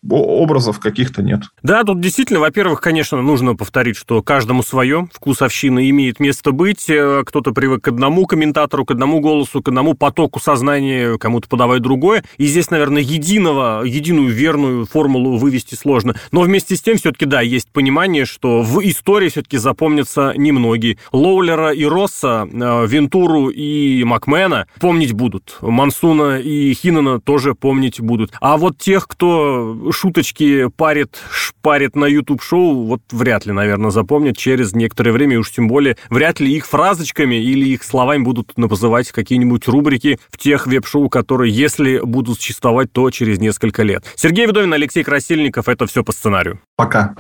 образов 0.09 0.81
каких-то 0.81 1.23
нет. 1.23 1.43
Да, 1.63 1.85
тут 1.85 2.01
действительно, 2.01 2.41
во-первых, 2.41 2.81
конечно, 2.81 3.21
нужно 3.23 3.55
повторить, 3.57 3.97
что 3.97 4.23
каждому 4.23 4.63
свое. 4.63 5.09
Вкусовщина 5.13 5.89
имеет 5.91 6.21
место 6.21 6.53
быть. 6.53 6.89
Э, 6.89 7.23
кто-то 7.25 7.53
привык 7.53 7.85
к 7.85 7.89
одному 7.89 8.27
комментатору, 8.27 8.85
к 8.85 8.91
одному 8.91 9.21
голосу, 9.21 9.63
к 9.63 9.69
одному 9.69 9.95
потоку 9.95 10.41
сознания, 10.41 11.19
кому-то 11.19 11.49
подавать 11.49 11.83
другое. 11.83 12.25
И 12.37 12.47
здесь, 12.47 12.71
наверное, 12.71 13.03
единого, 13.03 13.83
единую 13.85 14.29
верную 14.29 14.87
формулу 14.87 15.37
вывести 15.37 15.75
сложно. 15.75 16.15
Но 16.33 16.43
вместе 16.43 16.77
с 16.77 16.83
тем, 16.83 16.97
все-таки, 16.97 17.27
да, 17.27 17.41
есть 17.41 17.71
понимание, 17.71 18.25
что 18.25 18.63
в 18.63 18.81
истории 18.85 19.29
все-таки 19.29 19.59
запомнятся 19.59 20.33
немногие. 20.37 20.99
Лоулера 21.13 21.73
и 21.73 21.85
Росса, 21.85 22.47
э, 22.51 22.87
Вентуру 22.87 23.49
и 23.49 24.05
Макмена 24.05 24.67
помнить 24.81 25.13
будут. 25.13 25.59
Мансуна 25.61 26.39
и 26.39 26.73
Хиннена 26.75 27.21
тоже 27.21 27.55
помнить 27.55 28.01
будут. 28.01 28.33
А 28.41 28.57
вот 28.57 28.79
тех, 28.79 29.07
кто 29.07 29.48
шуточки 29.93 30.69
парит, 30.69 31.19
шпарит 31.31 31.97
на 31.97 32.05
YouTube-шоу, 32.07 32.85
вот 32.85 33.01
вряд 33.11 33.47
ли, 33.47 33.53
наверное, 33.53 33.91
запомнят 33.91 34.37
через 34.37 34.73
некоторое 34.73 35.13
время, 35.13 35.35
и 35.35 35.39
уж 35.39 35.51
тем 35.51 35.69
более 35.69 35.97
вряд 36.11 36.41
ли 36.41 36.55
их 36.55 36.67
фразочками 36.67 37.37
или 37.37 37.69
их 37.69 37.83
словами 37.83 38.23
будут 38.23 38.57
называть 38.57 39.11
какие-нибудь 39.13 39.67
рубрики 39.69 40.19
в 40.31 40.39
тех 40.39 40.67
веб-шоу, 40.67 41.09
которые, 41.09 41.53
если 41.53 42.01
будут 42.03 42.39
существовать, 42.39 42.93
то 42.93 43.11
через 43.11 43.39
несколько 43.39 43.83
лет. 43.83 44.05
Сергей 44.17 44.47
Вдовин, 44.47 44.73
Алексей 44.73 45.05
Красильников. 45.05 45.69
Это 45.69 45.87
все 45.87 46.03
по 46.05 46.13
сценарию. 46.13 46.61
Пока. 46.77 47.15